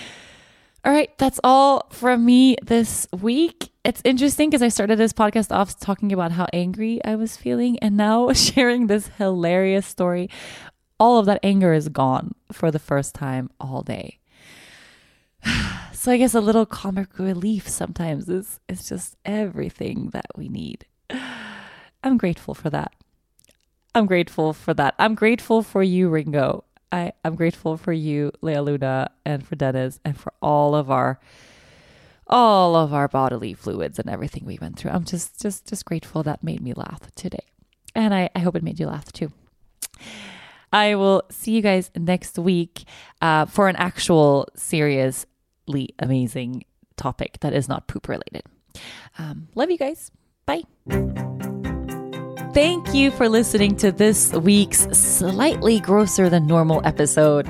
[0.85, 5.55] All right, that's all from me this week it's interesting because I started this podcast
[5.55, 10.29] off talking about how angry I was feeling, and now sharing this hilarious story.
[10.99, 14.19] All of that anger is gone for the first time all day.
[15.93, 20.87] So I guess a little comic relief sometimes is is just everything that we need.
[22.05, 22.93] I'm grateful for that.
[23.95, 24.95] I'm grateful for that.
[24.99, 26.65] I'm grateful for you, Ringo.
[26.93, 31.19] I, I'm grateful for you, Lea Luna, and for Dennis, and for all of our
[32.29, 34.91] all of our bodily fluids and everything we went through.
[34.91, 37.47] I'm just just just grateful that made me laugh today.
[37.95, 39.33] And I, I hope it made you laugh too.
[40.77, 42.85] I will see you guys next week
[43.23, 46.67] uh, for an actual seriously amazing
[46.99, 48.43] topic that is not poop related.
[49.19, 50.11] Um, love you guys.
[50.45, 50.65] Bye.
[52.57, 57.47] Thank you for listening to this week's slightly grosser than normal episode.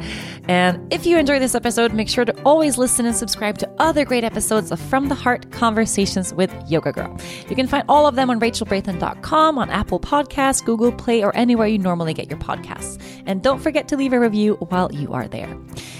[0.48, 4.04] And if you enjoyed this episode, make sure to always listen and subscribe to other
[4.04, 7.16] great episodes of From the Heart Conversations with Yoga Girl.
[7.48, 11.68] You can find all of them on rachelbrathen.com, on Apple Podcasts, Google Play, or anywhere
[11.68, 13.00] you normally get your podcasts.
[13.26, 15.56] And don't forget to leave a review while you are there.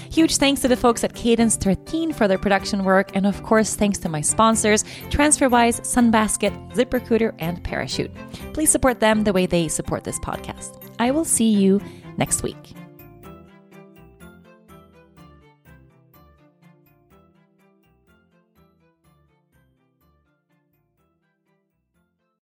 [0.09, 3.75] Huge thanks to the folks at Cadence 13 for their production work, and of course,
[3.75, 8.11] thanks to my sponsors, TransferWise, Sunbasket, ZipRecruiter, and Parachute.
[8.53, 10.81] Please support them the way they support this podcast.
[10.99, 11.81] I will see you
[12.17, 12.73] next week.